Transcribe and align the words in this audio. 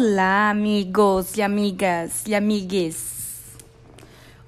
Olá, 0.00 0.50
amigos 0.50 1.36
e 1.36 1.42
amigas 1.42 2.22
e 2.24 2.32
amigues. 2.32 3.56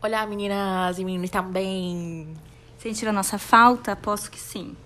Olá, 0.01 0.25
meninas 0.25 0.97
e 0.97 1.05
meninos 1.05 1.29
também. 1.29 2.37
Sentiram 2.79 3.11
a 3.11 3.13
nossa 3.13 3.37
falta? 3.37 3.91
Aposto 3.91 4.31
que 4.31 4.39
sim. 4.39 4.77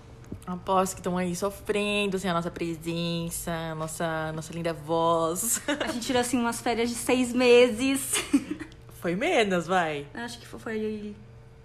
Aposto 0.47 0.95
que 0.95 1.01
estão 1.01 1.19
aí 1.19 1.35
sofrendo 1.35 2.17
sem 2.17 2.31
a 2.31 2.33
nossa 2.33 2.49
presença, 2.49 3.51
a 3.51 3.75
nossa, 3.75 4.31
nossa 4.31 4.51
linda 4.53 4.73
voz. 4.73 5.61
A 5.67 5.91
gente 5.91 6.07
tirou 6.07 6.19
assim 6.19 6.39
umas 6.39 6.59
férias 6.61 6.89
de 6.89 6.95
seis 6.95 7.31
meses. 7.31 8.15
Foi 8.99 9.15
menos, 9.15 9.67
vai. 9.67 10.07
Acho 10.15 10.39
que 10.39 10.47
foi 10.47 11.15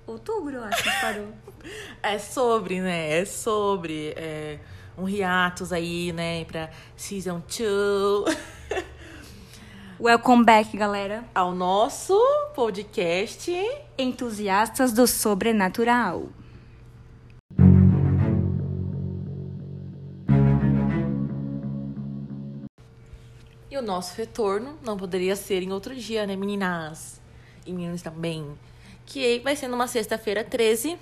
outubro, 0.07 0.63
acho 0.63 0.83
que 0.83 1.01
parou. 1.01 1.29
É 2.03 2.19
sobre, 2.19 2.83
né? 2.83 3.19
É 3.19 3.25
sobre. 3.25 4.13
É, 4.15 4.59
um 4.99 5.09
hiatus 5.09 5.73
aí, 5.73 6.13
né? 6.13 6.45
Pra 6.45 6.69
Season 6.99 7.41
2. 7.49 8.37
Welcome 10.01 10.47
back, 10.47 10.75
galera. 10.79 11.27
Ao 11.35 11.55
nosso 11.55 12.19
podcast 12.55 13.53
Entusiastas 13.99 14.95
do 14.95 15.07
Sobrenatural. 15.07 16.31
E 23.71 23.77
o 23.77 23.83
nosso 23.83 24.17
retorno 24.17 24.79
não 24.83 24.97
poderia 24.97 25.37
ser 25.37 25.63
em 25.63 25.71
outro 25.71 25.95
dia, 25.95 26.27
né, 26.27 26.35
meninas? 26.35 27.21
E 27.67 27.71
meninos 27.71 28.01
também. 28.01 28.47
Que 29.05 29.41
vai 29.41 29.55
ser 29.55 29.69
numa 29.69 29.87
sexta-feira 29.87 30.43
13, 30.43 30.97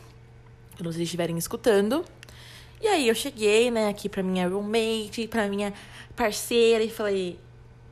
quando 0.76 0.92
vocês 0.92 1.04
estiverem 1.04 1.38
escutando. 1.38 2.04
E 2.80 2.88
aí 2.88 3.06
eu 3.06 3.14
cheguei, 3.14 3.70
né, 3.70 3.90
aqui 3.90 4.08
pra 4.08 4.24
minha 4.24 4.48
roommate, 4.48 5.28
pra 5.28 5.46
minha 5.46 5.72
parceira, 6.16 6.82
e 6.82 6.90
falei, 6.90 7.38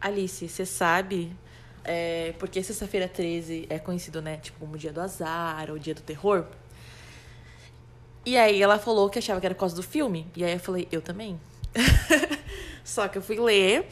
Alice, 0.00 0.48
você 0.48 0.66
sabe 0.66 1.36
é, 1.86 2.34
porque 2.38 2.62
sexta-feira 2.62 3.06
13 3.06 3.66
é 3.70 3.78
conhecido, 3.78 4.20
né, 4.20 4.38
tipo, 4.38 4.58
como 4.58 4.74
o 4.74 4.78
dia 4.78 4.92
do 4.92 5.00
azar, 5.00 5.70
ou 5.70 5.76
o 5.76 5.78
dia 5.78 5.94
do 5.94 6.02
terror? 6.02 6.44
E 8.24 8.36
aí 8.36 8.60
ela 8.60 8.76
falou 8.76 9.08
que 9.08 9.20
achava 9.20 9.38
que 9.38 9.46
era 9.46 9.54
por 9.54 9.60
causa 9.60 9.76
do 9.76 9.84
filme. 9.84 10.26
E 10.34 10.44
aí 10.44 10.52
eu 10.52 10.58
falei, 10.58 10.88
eu 10.90 11.00
também. 11.00 11.40
Só 12.82 13.06
que 13.06 13.18
eu 13.18 13.22
fui 13.22 13.38
ler, 13.38 13.86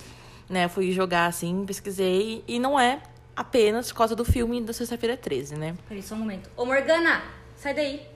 né, 0.49 0.67
fui 0.67 0.91
jogar 0.91 1.27
assim, 1.27 1.65
pesquisei, 1.65 2.43
e 2.49 2.59
não 2.59 2.79
é 2.79 3.01
apenas 3.37 3.93
por 3.93 3.99
causa 3.99 4.17
do 4.17 4.25
filme 4.25 4.61
da 4.61 4.73
sexta-feira 4.73 5.17
13, 5.17 5.57
né? 5.57 5.77
Peraí, 5.89 6.03
só 6.03 6.17
um 6.17 6.19
momento. 6.19 6.51
Ô, 6.57 6.65
Morgana, 6.65 7.23
sai 7.57 7.75
daí. 7.75 8.07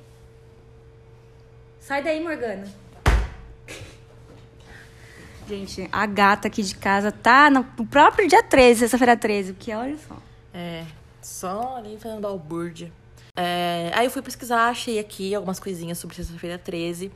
Sai 1.80 2.02
daí, 2.02 2.20
Morgana. 2.20 2.66
Gente, 5.48 5.88
a 5.90 6.04
gata 6.04 6.46
aqui 6.48 6.62
de 6.62 6.74
casa 6.74 7.10
tá 7.10 7.48
no 7.48 7.64
próprio 7.64 8.28
dia 8.28 8.42
13, 8.42 8.80
sexta-feira 8.80 9.16
13, 9.16 9.54
porque 9.54 9.72
olha 9.72 9.96
só. 9.96 10.14
É, 10.52 10.84
só 11.22 11.78
ali 11.78 11.96
fazendo 11.98 12.20
balbúrdia. 12.20 12.92
É, 13.34 13.90
aí 13.94 14.04
eu 14.04 14.10
fui 14.10 14.20
pesquisar, 14.20 14.68
achei 14.68 14.98
aqui 14.98 15.34
algumas 15.34 15.58
coisinhas 15.58 15.96
sobre 15.96 16.16
sexta-feira 16.16 16.58
13. 16.58 17.10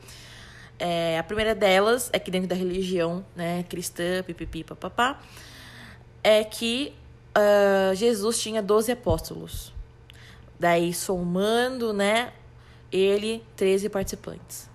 É, 0.79 1.19
a 1.19 1.23
primeira 1.23 1.53
delas 1.53 2.09
é 2.11 2.17
que 2.17 2.31
dentro 2.31 2.47
da 2.47 2.55
religião 2.55 3.23
né, 3.35 3.63
cristã, 3.69 4.23
pipipi, 4.23 4.63
papapá, 4.63 5.19
é 6.23 6.43
que 6.43 6.91
uh, 7.37 7.93
Jesus 7.93 8.41
tinha 8.41 8.63
12 8.63 8.91
apóstolos. 8.93 9.71
Daí, 10.59 10.91
somando, 10.91 11.93
né, 11.93 12.33
ele, 12.91 13.43
13 13.55 13.89
participantes. 13.89 14.72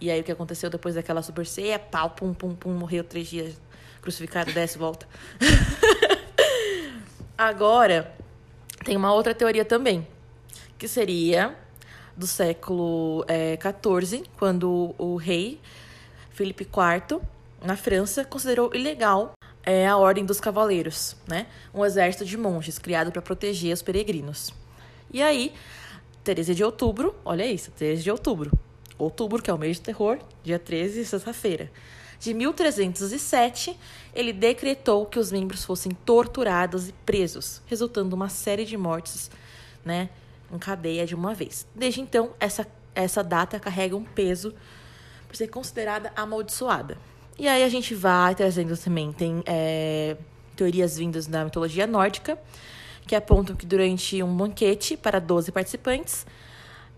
E 0.00 0.10
aí, 0.10 0.20
o 0.20 0.24
que 0.24 0.32
aconteceu 0.32 0.68
depois 0.68 0.94
daquela 0.94 1.22
super 1.22 1.46
ceia? 1.46 1.78
Pau, 1.78 2.10
pum, 2.10 2.34
pum, 2.34 2.54
pum, 2.54 2.70
morreu 2.72 3.02
três 3.02 3.28
dias 3.28 3.60
crucificado, 4.02 4.52
desce 4.52 4.78
volta. 4.78 5.06
Agora, 7.36 8.14
tem 8.84 8.96
uma 8.96 9.12
outra 9.12 9.34
teoria 9.34 9.64
também, 9.64 10.06
que 10.78 10.86
seria 10.86 11.56
do 12.16 12.26
século 12.26 13.24
XIV, 13.26 14.22
é, 14.22 14.22
quando 14.38 14.94
o 14.96 15.16
rei 15.16 15.60
Felipe 16.30 16.64
IV, 16.64 17.20
na 17.62 17.76
França, 17.76 18.24
considerou 18.24 18.74
ilegal 18.74 19.32
é, 19.64 19.86
a 19.86 19.96
Ordem 19.96 20.24
dos 20.24 20.40
Cavaleiros, 20.40 21.16
né? 21.26 21.46
um 21.74 21.84
exército 21.84 22.24
de 22.24 22.36
monges 22.36 22.78
criado 22.78 23.10
para 23.10 23.20
proteger 23.20 23.74
os 23.74 23.82
peregrinos. 23.82 24.52
E 25.12 25.20
aí, 25.20 25.52
13 26.22 26.54
de 26.54 26.64
outubro, 26.64 27.14
olha 27.24 27.44
isso, 27.44 27.70
13 27.72 28.02
de 28.02 28.10
outubro, 28.10 28.50
outubro, 28.98 29.42
que 29.42 29.50
é 29.50 29.54
o 29.54 29.58
mês 29.58 29.76
de 29.76 29.82
terror, 29.82 30.18
dia 30.42 30.58
13, 30.58 31.04
sexta-feira, 31.04 31.70
de 32.18 32.32
1307, 32.32 33.78
ele 34.14 34.32
decretou 34.32 35.06
que 35.06 35.18
os 35.18 35.30
membros 35.30 35.64
fossem 35.64 35.92
torturados 35.92 36.88
e 36.88 36.92
presos, 36.92 37.62
resultando 37.66 38.16
uma 38.16 38.28
série 38.28 38.64
de 38.64 38.76
mortes, 38.76 39.30
né, 39.84 40.08
em 40.50 40.58
cadeia 40.58 41.06
de 41.06 41.14
uma 41.14 41.34
vez. 41.34 41.66
Desde 41.74 42.00
então, 42.00 42.30
essa, 42.40 42.66
essa 42.94 43.22
data 43.22 43.60
carrega 43.60 43.94
um 43.94 44.04
peso 44.04 44.54
por 45.26 45.36
ser 45.36 45.48
considerada 45.48 46.12
amaldiçoada. 46.16 46.96
E 47.38 47.46
aí 47.46 47.62
a 47.62 47.68
gente 47.68 47.94
vai 47.94 48.34
trazendo 48.34 48.76
também, 48.76 49.12
tem 49.12 49.42
é, 49.44 50.16
teorias 50.56 50.96
vindas 50.96 51.26
da 51.26 51.44
mitologia 51.44 51.86
nórdica, 51.86 52.38
que 53.06 53.14
apontam 53.14 53.54
que 53.54 53.66
durante 53.66 54.22
um 54.22 54.34
banquete 54.34 54.96
para 54.96 55.20
12 55.20 55.52
participantes, 55.52 56.26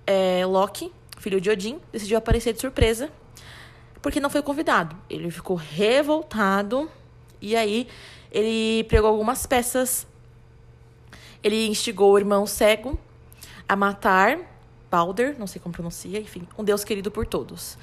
é, 0.06 0.46
Loki, 0.46 0.92
filho 1.20 1.40
de 1.40 1.50
Odin, 1.50 1.80
decidiu 1.92 2.18
aparecer 2.18 2.52
de 2.52 2.60
surpresa 2.60 3.10
porque 4.00 4.20
não 4.20 4.30
foi 4.30 4.42
convidado. 4.42 4.96
Ele 5.08 5.30
ficou 5.30 5.56
revoltado 5.56 6.90
e 7.40 7.56
aí 7.56 7.88
ele 8.30 8.84
pregou 8.84 9.10
algumas 9.10 9.46
peças. 9.46 10.06
Ele 11.42 11.66
instigou 11.66 12.12
o 12.12 12.18
irmão 12.18 12.46
cego 12.46 12.98
a 13.68 13.76
matar 13.76 14.38
Balder, 14.90 15.36
não 15.38 15.46
sei 15.46 15.60
como 15.60 15.72
pronuncia, 15.72 16.18
enfim, 16.18 16.48
um 16.56 16.64
deus 16.64 16.82
querido 16.84 17.10
por 17.10 17.26
todos. 17.26 17.76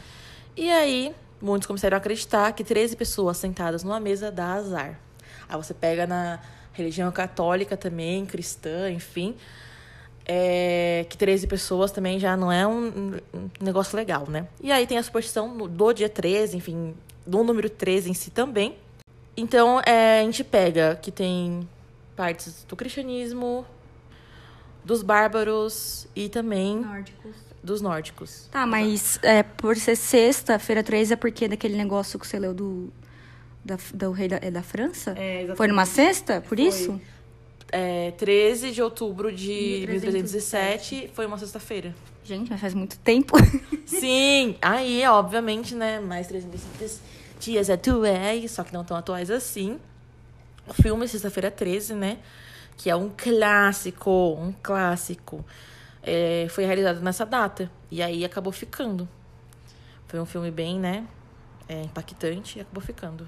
E 0.57 0.71
aí, 0.71 1.13
muitos 1.41 1.67
começaram 1.67 1.95
a 1.95 1.99
acreditar 1.99 2.51
que 2.53 2.63
13 2.63 2.95
pessoas 2.95 3.37
sentadas 3.37 3.83
numa 3.83 3.99
mesa 3.99 4.31
dá 4.31 4.53
azar. 4.53 4.99
Aí 5.47 5.55
você 5.55 5.73
pega 5.73 6.07
na 6.07 6.39
religião 6.73 7.11
católica 7.11 7.77
também, 7.77 8.25
cristã, 8.25 8.89
enfim, 8.89 9.35
é, 10.25 11.05
que 11.09 11.17
13 11.17 11.47
pessoas 11.47 11.91
também 11.91 12.19
já 12.19 12.35
não 12.35 12.51
é 12.51 12.65
um, 12.65 13.19
um, 13.33 13.49
negócio 13.61 13.95
legal, 13.95 14.27
né? 14.27 14.47
E 14.61 14.71
aí 14.71 14.87
tem 14.87 14.97
a 14.97 15.03
superstição 15.03 15.55
do 15.55 15.93
dia 15.93 16.09
13, 16.09 16.57
enfim, 16.57 16.95
do 17.25 17.43
número 17.43 17.69
13 17.69 18.09
em 18.09 18.13
si 18.13 18.31
também. 18.31 18.75
Então, 19.37 19.81
é, 19.85 20.21
a 20.21 20.23
gente 20.23 20.43
pega 20.43 20.95
que 20.95 21.11
tem 21.11 21.67
partes 22.15 22.65
do 22.67 22.75
cristianismo, 22.75 23.65
dos 24.83 25.01
bárbaros 25.01 26.07
e 26.15 26.29
também 26.29 26.79
Nórdicos. 26.79 27.35
dos 27.61 27.81
nórdicos. 27.81 28.47
Tá, 28.51 28.65
mas 28.65 29.19
é, 29.21 29.43
por 29.43 29.75
ser 29.75 29.95
sexta-feira 29.95 30.83
13 30.83 31.13
é 31.13 31.15
porque 31.15 31.47
daquele 31.47 31.75
negócio 31.75 32.17
que 32.17 32.25
você 32.25 32.39
leu 32.39 32.53
do, 32.53 32.91
da, 33.63 33.77
do 33.93 34.11
rei 34.11 34.27
da, 34.27 34.39
é 34.41 34.49
da 34.49 34.61
França? 34.61 35.11
É, 35.17 35.37
exatamente. 35.37 35.57
Foi 35.57 35.67
numa 35.67 35.85
sexta, 35.85 36.39
por 36.39 36.57
Foi. 36.57 36.67
isso? 36.67 37.01
É, 37.77 38.11
13 38.11 38.71
de 38.71 38.81
outubro 38.81 39.35
de 39.35 39.85
1307. 39.89 40.95
1307 40.95 41.11
foi 41.13 41.25
uma 41.25 41.37
sexta-feira. 41.37 41.93
Gente, 42.23 42.49
mas 42.49 42.61
faz 42.61 42.73
muito 42.73 42.97
tempo. 42.99 43.35
Sim, 43.85 44.55
aí, 44.61 45.05
obviamente, 45.05 45.75
né? 45.75 45.99
Mais 45.99 46.25
360 46.25 47.01
dias 47.37 47.69
atuais, 47.69 48.49
só 48.51 48.63
que 48.63 48.73
não 48.73 48.85
tão 48.85 48.95
atuais 48.95 49.29
assim. 49.29 49.77
O 50.65 50.73
filme 50.73 51.05
Sexta-feira 51.05 51.51
13, 51.51 51.95
né? 51.95 52.19
Que 52.77 52.89
é 52.89 52.95
um 52.95 53.11
clássico, 53.13 54.09
um 54.39 54.53
clássico. 54.63 55.43
É, 56.01 56.47
foi 56.49 56.63
realizado 56.63 57.01
nessa 57.01 57.25
data. 57.25 57.69
E 57.91 58.01
aí 58.01 58.23
acabou 58.23 58.53
ficando. 58.53 59.05
Foi 60.07 60.21
um 60.21 60.25
filme 60.25 60.49
bem, 60.49 60.79
né? 60.79 61.05
É, 61.67 61.81
impactante 61.81 62.57
e 62.57 62.61
acabou 62.61 62.81
ficando. 62.81 63.27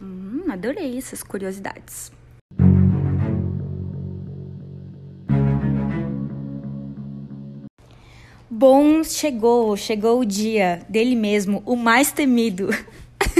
hum, 0.00 0.44
adorei 0.50 0.96
essas 0.96 1.22
curiosidades. 1.22 2.10
Bom, 8.58 9.04
chegou, 9.04 9.76
chegou 9.76 10.18
o 10.18 10.24
dia 10.24 10.80
dele 10.88 11.14
mesmo, 11.14 11.62
o 11.64 11.76
mais 11.76 12.10
temido. 12.10 12.70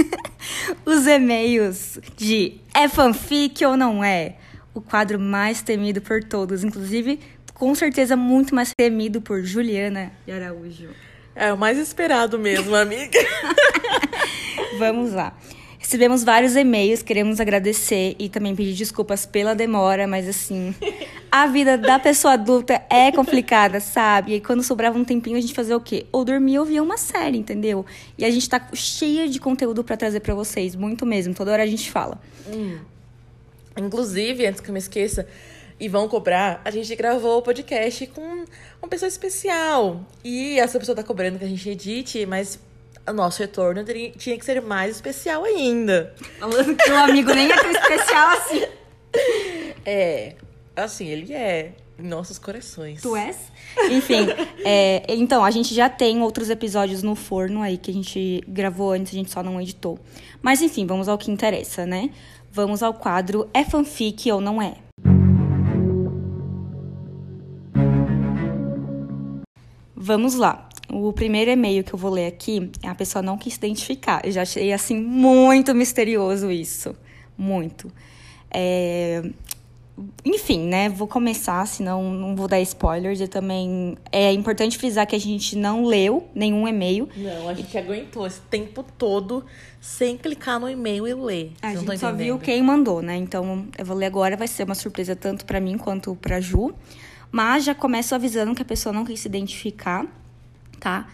Os 0.85 1.05
e-mails 1.07 1.99
de 2.15 2.61
é 2.73 2.87
fanfic 2.87 3.65
ou 3.65 3.75
não 3.75 4.01
é? 4.01 4.35
O 4.73 4.79
quadro 4.79 5.19
mais 5.19 5.61
temido 5.61 5.99
por 5.99 6.23
todos, 6.23 6.63
inclusive 6.63 7.19
com 7.53 7.75
certeza 7.75 8.15
muito 8.15 8.55
mais 8.55 8.71
temido 8.73 9.19
por 9.19 9.43
Juliana 9.43 10.09
de 10.25 10.31
Araújo. 10.31 10.87
É 11.35 11.51
o 11.51 11.57
mais 11.57 11.77
esperado 11.77 12.39
mesmo, 12.39 12.73
amiga. 12.73 13.19
Vamos 14.79 15.11
lá. 15.11 15.37
Recebemos 15.89 16.23
vários 16.23 16.55
e-mails, 16.55 17.01
queremos 17.01 17.39
agradecer 17.39 18.15
e 18.19 18.29
também 18.29 18.55
pedir 18.55 18.75
desculpas 18.75 19.25
pela 19.25 19.55
demora, 19.55 20.05
mas 20.05 20.29
assim, 20.29 20.75
a 21.31 21.47
vida 21.47 21.79
da 21.79 21.97
pessoa 21.97 22.35
adulta 22.35 22.79
é 22.91 23.11
complicada, 23.11 23.79
sabe? 23.79 24.35
E 24.35 24.39
quando 24.39 24.61
sobrava 24.61 24.99
um 24.99 25.03
tempinho, 25.03 25.35
a 25.35 25.41
gente 25.41 25.55
fazia 25.55 25.75
o 25.75 25.81
quê? 25.81 26.05
Ou 26.11 26.23
dormia 26.23 26.59
ou 26.59 26.65
via 26.67 26.83
uma 26.83 26.95
série, 26.95 27.39
entendeu? 27.39 27.87
E 28.19 28.23
a 28.23 28.29
gente 28.29 28.47
tá 28.47 28.69
cheia 28.71 29.27
de 29.27 29.39
conteúdo 29.39 29.83
para 29.83 29.97
trazer 29.97 30.19
para 30.19 30.35
vocês, 30.35 30.75
muito 30.75 31.07
mesmo. 31.07 31.33
Toda 31.33 31.53
hora 31.53 31.63
a 31.63 31.65
gente 31.65 31.89
fala. 31.89 32.21
Hum. 32.47 32.77
Inclusive, 33.75 34.45
antes 34.45 34.61
que 34.61 34.69
eu 34.69 34.73
me 34.73 34.79
esqueça, 34.79 35.25
e 35.79 35.87
vão 35.87 36.07
cobrar, 36.07 36.61
a 36.63 36.69
gente 36.69 36.95
gravou 36.95 37.39
o 37.39 37.41
podcast 37.41 38.05
com 38.05 38.45
uma 38.79 38.87
pessoa 38.87 39.07
especial. 39.09 40.05
E 40.23 40.59
essa 40.59 40.77
pessoa 40.77 40.95
tá 40.95 41.01
cobrando 41.01 41.39
que 41.39 41.45
a 41.45 41.47
gente 41.47 41.67
edite, 41.67 42.27
mas 42.27 42.59
o 43.07 43.13
nosso 43.13 43.39
retorno 43.39 43.83
teria, 43.83 44.11
tinha 44.11 44.37
que 44.37 44.45
ser 44.45 44.61
mais 44.61 44.95
especial 44.95 45.43
ainda. 45.43 46.13
Falando 46.39 46.75
que 46.75 46.91
o 46.91 46.97
amigo 46.97 47.33
nem 47.33 47.51
é 47.51 47.55
tão 47.55 47.71
especial 47.71 48.29
assim. 48.29 48.63
É, 49.85 50.35
assim, 50.75 51.07
ele 51.07 51.33
é 51.33 51.71
em 51.97 52.07
nossos 52.07 52.37
corações. 52.37 53.01
Tu 53.01 53.15
és? 53.15 53.37
Enfim, 53.89 54.27
é, 54.63 55.03
então, 55.09 55.43
a 55.43 55.49
gente 55.49 55.73
já 55.73 55.89
tem 55.89 56.21
outros 56.21 56.49
episódios 56.49 57.01
no 57.01 57.15
forno 57.15 57.61
aí 57.61 57.77
que 57.77 57.89
a 57.89 57.93
gente 57.93 58.43
gravou 58.47 58.91
antes, 58.91 59.13
a 59.13 59.15
gente 59.15 59.31
só 59.31 59.41
não 59.41 59.59
editou. 59.59 59.97
Mas 60.41 60.61
enfim, 60.61 60.85
vamos 60.85 61.07
ao 61.07 61.17
que 61.17 61.31
interessa, 61.31 61.85
né? 61.85 62.11
Vamos 62.51 62.81
ao 62.81 62.93
quadro 62.93 63.49
É 63.53 63.63
fanfic 63.63 64.31
ou 64.31 64.41
não 64.41 64.61
é? 64.61 64.75
Vamos 69.95 70.35
lá. 70.35 70.69
O 70.91 71.13
primeiro 71.13 71.51
e-mail 71.51 71.83
que 71.83 71.93
eu 71.93 71.99
vou 71.99 72.11
ler 72.11 72.27
aqui, 72.27 72.71
a 72.83 72.95
pessoa 72.95 73.21
não 73.21 73.37
quis 73.37 73.53
se 73.53 73.59
identificar. 73.59 74.21
Eu 74.25 74.31
já 74.31 74.41
achei, 74.41 74.73
assim, 74.73 74.99
muito 74.99 75.73
misterioso 75.75 76.49
isso. 76.51 76.95
Muito. 77.37 77.91
É... 78.51 79.23
Enfim, 80.23 80.61
né? 80.61 80.87
Vou 80.87 81.07
começar, 81.07 81.65
senão 81.67 82.11
não 82.13 82.35
vou 82.35 82.47
dar 82.47 82.61
spoilers. 82.61 83.19
Eu 83.19 83.27
também. 83.27 83.97
É 84.11 84.31
importante 84.31 84.77
frisar 84.77 85.05
que 85.05 85.15
a 85.15 85.19
gente 85.19 85.57
não 85.57 85.85
leu 85.85 86.27
nenhum 86.33 86.67
e-mail. 86.67 87.09
Não, 87.17 87.49
a 87.49 87.53
gente 87.53 87.77
aguentou 87.77 88.25
esse 88.25 88.39
tempo 88.41 88.83
todo 88.97 89.43
sem 89.81 90.17
clicar 90.17 90.59
no 90.59 90.69
e-mail 90.69 91.05
e 91.05 91.13
ler. 91.13 91.51
A 91.61 91.75
gente 91.75 91.97
só 91.97 92.13
viu 92.13 92.39
quem 92.39 92.61
mandou, 92.61 93.01
né? 93.01 93.17
Então 93.17 93.67
eu 93.77 93.85
vou 93.85 93.95
ler 93.95 94.05
agora, 94.05 94.37
vai 94.37 94.47
ser 94.47 94.63
uma 94.63 94.75
surpresa 94.75 95.15
tanto 95.15 95.45
para 95.45 95.59
mim 95.59 95.77
quanto 95.77 96.15
pra 96.15 96.39
Ju. 96.39 96.73
Mas 97.31 97.63
já 97.63 97.75
começo 97.75 98.15
avisando 98.15 98.55
que 98.55 98.61
a 98.61 98.65
pessoa 98.65 98.91
não 98.93 99.05
quis 99.05 99.19
se 99.19 99.27
identificar, 99.27 100.05
tá? 100.79 101.07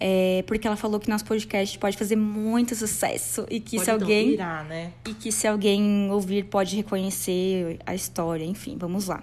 É, 0.00 0.44
porque 0.46 0.66
ela 0.66 0.76
falou 0.76 0.98
que 0.98 1.08
nosso 1.08 1.24
podcast 1.24 1.78
pode 1.78 1.96
fazer 1.96 2.16
muito 2.16 2.74
sucesso 2.74 3.46
e 3.48 3.60
que 3.60 3.76
pode 3.76 3.84
se 3.84 3.90
alguém 3.90 4.30
virar, 4.30 4.64
né? 4.64 4.92
e 5.06 5.14
que 5.14 5.30
se 5.30 5.46
alguém 5.46 6.10
ouvir 6.10 6.44
pode 6.44 6.76
reconhecer 6.76 7.78
a 7.86 7.94
história, 7.94 8.44
enfim, 8.44 8.76
vamos 8.76 9.06
lá. 9.06 9.22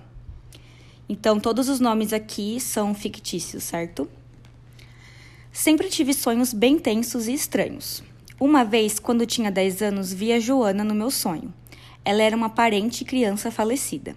Então, 1.09 1.39
todos 1.39 1.67
os 1.67 1.79
nomes 1.79 2.13
aqui 2.13 2.59
são 2.59 2.95
fictícios, 2.95 3.63
certo? 3.63 4.09
Sempre 5.51 5.89
tive 5.89 6.13
sonhos 6.13 6.53
bem 6.53 6.79
tensos 6.79 7.27
e 7.27 7.33
estranhos. 7.33 8.01
Uma 8.39 8.63
vez, 8.63 8.97
quando 8.97 9.25
tinha 9.25 9.51
10 9.51 9.81
anos, 9.81 10.13
vi 10.13 10.31
a 10.31 10.39
Joana 10.39 10.83
no 10.83 10.95
meu 10.95 11.11
sonho. 11.11 11.53
Ela 12.05 12.23
era 12.23 12.35
uma 12.35 12.49
parente 12.49 13.03
criança 13.03 13.51
falecida. 13.51 14.15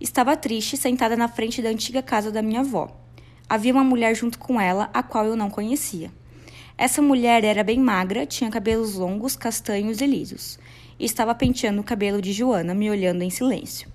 Estava 0.00 0.36
triste, 0.36 0.76
sentada 0.76 1.16
na 1.16 1.28
frente 1.28 1.62
da 1.62 1.68
antiga 1.68 2.02
casa 2.02 2.32
da 2.32 2.42
minha 2.42 2.60
avó. 2.60 3.03
Havia 3.48 3.72
uma 3.72 3.84
mulher 3.84 4.14
junto 4.14 4.38
com 4.38 4.60
ela, 4.60 4.88
a 4.92 5.02
qual 5.02 5.26
eu 5.26 5.36
não 5.36 5.50
conhecia. 5.50 6.10
Essa 6.76 7.00
mulher 7.00 7.44
era 7.44 7.62
bem 7.62 7.78
magra, 7.78 8.26
tinha 8.26 8.50
cabelos 8.50 8.94
longos, 8.94 9.36
castanhos 9.36 10.00
e 10.00 10.06
lisos, 10.06 10.58
e 10.98 11.04
estava 11.04 11.34
penteando 11.34 11.80
o 11.80 11.84
cabelo 11.84 12.20
de 12.20 12.32
Joana, 12.32 12.74
me 12.74 12.90
olhando 12.90 13.22
em 13.22 13.30
silêncio. 13.30 13.88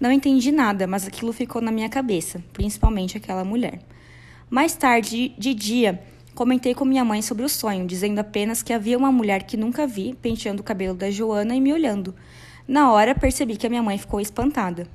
Não 0.00 0.10
entendi 0.10 0.50
nada, 0.50 0.86
mas 0.86 1.06
aquilo 1.06 1.32
ficou 1.32 1.60
na 1.60 1.70
minha 1.70 1.88
cabeça, 1.88 2.42
principalmente 2.52 3.16
aquela 3.16 3.44
mulher. 3.44 3.80
Mais 4.48 4.74
tarde, 4.74 5.34
de 5.38 5.52
dia, 5.52 6.00
comentei 6.34 6.74
com 6.74 6.84
minha 6.84 7.04
mãe 7.04 7.20
sobre 7.20 7.44
o 7.44 7.48
sonho, 7.48 7.86
dizendo 7.86 8.18
apenas 8.20 8.62
que 8.62 8.72
havia 8.72 8.96
uma 8.96 9.12
mulher 9.12 9.42
que 9.42 9.56
nunca 9.56 9.86
vi 9.86 10.14
penteando 10.20 10.62
o 10.62 10.64
cabelo 10.64 10.94
da 10.94 11.10
Joana 11.10 11.54
e 11.54 11.60
me 11.60 11.72
olhando. 11.72 12.14
Na 12.66 12.90
hora, 12.92 13.14
percebi 13.14 13.56
que 13.56 13.66
a 13.66 13.70
minha 13.70 13.82
mãe 13.82 13.98
ficou 13.98 14.20
espantada. 14.20 14.88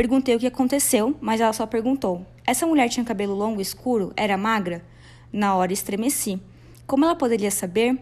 Perguntei 0.00 0.34
o 0.34 0.38
que 0.38 0.46
aconteceu, 0.46 1.14
mas 1.20 1.42
ela 1.42 1.52
só 1.52 1.66
perguntou: 1.66 2.24
Essa 2.46 2.66
mulher 2.66 2.88
tinha 2.88 3.04
cabelo 3.04 3.34
longo 3.34 3.60
escuro? 3.60 4.14
Era 4.16 4.34
magra? 4.34 4.82
Na 5.30 5.54
hora 5.54 5.74
estremeci. 5.74 6.40
Como 6.86 7.04
ela 7.04 7.14
poderia 7.14 7.50
saber? 7.50 7.98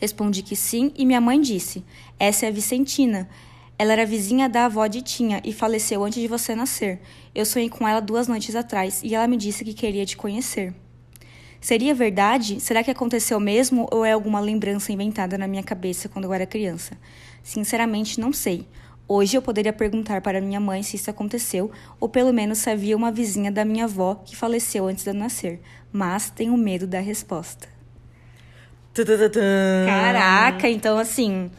Respondi 0.00 0.44
que 0.44 0.54
sim 0.54 0.92
e 0.94 1.04
minha 1.04 1.20
mãe 1.20 1.40
disse: 1.40 1.84
Essa 2.20 2.46
é 2.46 2.48
a 2.50 2.52
Vicentina. 2.52 3.28
Ela 3.76 3.94
era 3.94 4.06
vizinha 4.06 4.48
da 4.48 4.66
avó 4.66 4.86
de 4.86 5.02
Tinha 5.02 5.42
e 5.44 5.52
faleceu 5.52 6.04
antes 6.04 6.22
de 6.22 6.28
você 6.28 6.54
nascer. 6.54 7.00
Eu 7.34 7.44
sonhei 7.44 7.68
com 7.68 7.88
ela 7.88 7.98
duas 7.98 8.28
noites 8.28 8.54
atrás 8.54 9.00
e 9.02 9.12
ela 9.12 9.26
me 9.26 9.36
disse 9.36 9.64
que 9.64 9.74
queria 9.74 10.06
te 10.06 10.16
conhecer. 10.16 10.72
Seria 11.60 11.96
verdade? 11.96 12.60
Será 12.60 12.84
que 12.84 12.92
aconteceu 12.92 13.40
mesmo 13.40 13.88
ou 13.90 14.04
é 14.04 14.12
alguma 14.12 14.38
lembrança 14.38 14.92
inventada 14.92 15.36
na 15.36 15.48
minha 15.48 15.64
cabeça 15.64 16.08
quando 16.08 16.26
eu 16.26 16.32
era 16.32 16.46
criança? 16.46 16.96
Sinceramente, 17.42 18.20
não 18.20 18.32
sei. 18.32 18.68
Hoje 19.10 19.38
eu 19.38 19.40
poderia 19.40 19.72
perguntar 19.72 20.20
para 20.20 20.38
minha 20.38 20.60
mãe 20.60 20.82
se 20.82 20.96
isso 20.96 21.08
aconteceu, 21.08 21.70
ou 21.98 22.10
pelo 22.10 22.30
menos 22.30 22.58
se 22.58 22.68
havia 22.68 22.94
uma 22.94 23.10
vizinha 23.10 23.50
da 23.50 23.64
minha 23.64 23.84
avó 23.84 24.16
que 24.16 24.36
faleceu 24.36 24.86
antes 24.86 25.02
de 25.02 25.08
eu 25.08 25.14
nascer, 25.14 25.62
mas 25.90 26.28
tenho 26.28 26.54
medo 26.58 26.86
da 26.86 27.00
resposta. 27.00 27.66
Caraca, 29.86 30.68
então 30.68 30.98
assim, 30.98 31.50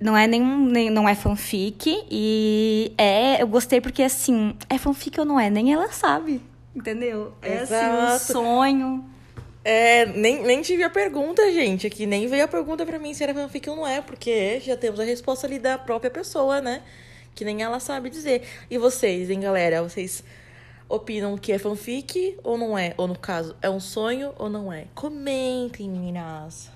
não 0.00 0.16
é 0.16 0.26
nenhum, 0.26 0.66
nem, 0.66 0.90
não 0.90 1.08
é 1.08 1.14
fanfic 1.14 1.86
e 2.10 2.92
é, 2.98 3.40
eu 3.40 3.46
gostei 3.46 3.80
porque 3.80 4.02
assim, 4.02 4.56
é 4.68 4.78
fanfic 4.78 5.20
ou 5.20 5.24
não 5.24 5.38
é, 5.38 5.48
nem 5.48 5.72
ela 5.72 5.92
sabe, 5.92 6.42
entendeu? 6.74 7.34
É 7.40 7.62
Exato. 7.62 8.14
assim, 8.14 8.32
um 8.32 8.32
sonho. 8.32 9.11
É, 9.64 10.06
nem, 10.06 10.42
nem 10.42 10.60
tive 10.60 10.82
a 10.82 10.90
pergunta, 10.90 11.52
gente, 11.52 11.86
aqui. 11.86 12.04
Nem 12.04 12.26
veio 12.26 12.44
a 12.44 12.48
pergunta 12.48 12.84
pra 12.84 12.98
mim 12.98 13.14
se 13.14 13.22
era 13.22 13.32
fanfic 13.32 13.70
ou 13.70 13.76
não 13.76 13.86
é, 13.86 14.00
porque 14.00 14.60
já 14.60 14.76
temos 14.76 14.98
a 14.98 15.04
resposta 15.04 15.46
ali 15.46 15.58
da 15.58 15.78
própria 15.78 16.10
pessoa, 16.10 16.60
né? 16.60 16.82
Que 17.34 17.44
nem 17.44 17.62
ela 17.62 17.78
sabe 17.78 18.10
dizer. 18.10 18.42
E 18.68 18.76
vocês, 18.76 19.30
hein, 19.30 19.40
galera? 19.40 19.82
Vocês 19.82 20.24
opinam 20.88 21.38
que 21.38 21.52
é 21.52 21.58
fanfic 21.58 22.36
ou 22.42 22.58
não 22.58 22.76
é? 22.76 22.92
Ou 22.96 23.06
no 23.06 23.16
caso, 23.16 23.56
é 23.62 23.70
um 23.70 23.80
sonho 23.80 24.32
ou 24.36 24.50
não 24.50 24.72
é? 24.72 24.86
Comentem, 24.94 25.88
meninas. 25.88 26.70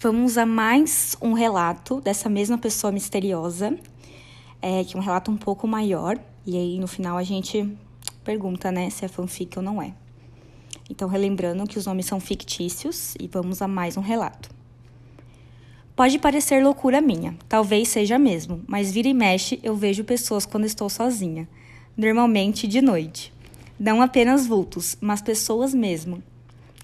Vamos 0.00 0.38
a 0.38 0.46
mais 0.46 1.16
um 1.20 1.32
relato 1.32 2.00
dessa 2.00 2.28
mesma 2.28 2.56
pessoa 2.56 2.92
misteriosa, 2.92 3.76
é, 4.62 4.84
que 4.84 4.96
é 4.96 4.98
um 4.98 5.02
relato 5.02 5.30
um 5.30 5.36
pouco 5.36 5.66
maior. 5.66 6.18
E 6.50 6.56
aí 6.56 6.80
no 6.80 6.88
final 6.88 7.18
a 7.18 7.22
gente 7.22 7.76
pergunta, 8.24 8.72
né, 8.72 8.88
se 8.88 9.04
é 9.04 9.08
fanfic 9.08 9.58
ou 9.58 9.62
não 9.62 9.82
é. 9.82 9.92
Então, 10.88 11.06
relembrando 11.06 11.66
que 11.66 11.78
os 11.78 11.84
nomes 11.84 12.06
são 12.06 12.18
fictícios 12.18 13.14
e 13.20 13.28
vamos 13.28 13.60
a 13.60 13.68
mais 13.68 13.98
um 13.98 14.00
relato. 14.00 14.48
Pode 15.94 16.18
parecer 16.18 16.64
loucura 16.64 17.02
minha, 17.02 17.36
talvez 17.50 17.90
seja 17.90 18.18
mesmo, 18.18 18.62
mas 18.66 18.90
vira 18.90 19.08
e 19.08 19.12
mexe 19.12 19.60
eu 19.62 19.76
vejo 19.76 20.04
pessoas 20.04 20.46
quando 20.46 20.64
estou 20.64 20.88
sozinha, 20.88 21.46
normalmente 21.94 22.66
de 22.66 22.80
noite. 22.80 23.30
Não 23.78 24.00
apenas 24.00 24.46
vultos, 24.46 24.96
mas 25.02 25.20
pessoas 25.20 25.74
mesmo. 25.74 26.22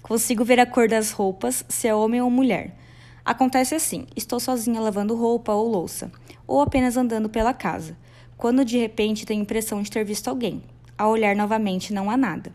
Consigo 0.03 0.45
ver 0.45 0.59
a 0.59 0.67
cor 0.67 0.87
das 0.87 1.09
roupas, 1.09 1.65
se 1.67 1.87
é 1.87 1.95
homem 1.95 2.21
ou 2.21 2.29
mulher. 2.29 2.77
Acontece 3.25 3.73
assim: 3.73 4.05
estou 4.15 4.39
sozinha 4.39 4.79
lavando 4.79 5.15
roupa 5.15 5.53
ou 5.53 5.67
louça, 5.67 6.11
ou 6.45 6.61
apenas 6.61 6.95
andando 6.95 7.29
pela 7.29 7.51
casa, 7.51 7.97
quando 8.37 8.65
de 8.65 8.77
repente 8.77 9.25
tenho 9.25 9.39
a 9.39 9.43
impressão 9.43 9.81
de 9.81 9.89
ter 9.89 10.03
visto 10.03 10.27
alguém. 10.27 10.61
Ao 10.97 11.11
olhar 11.11 11.35
novamente, 11.35 11.93
não 11.93 12.09
há 12.09 12.17
nada. 12.17 12.51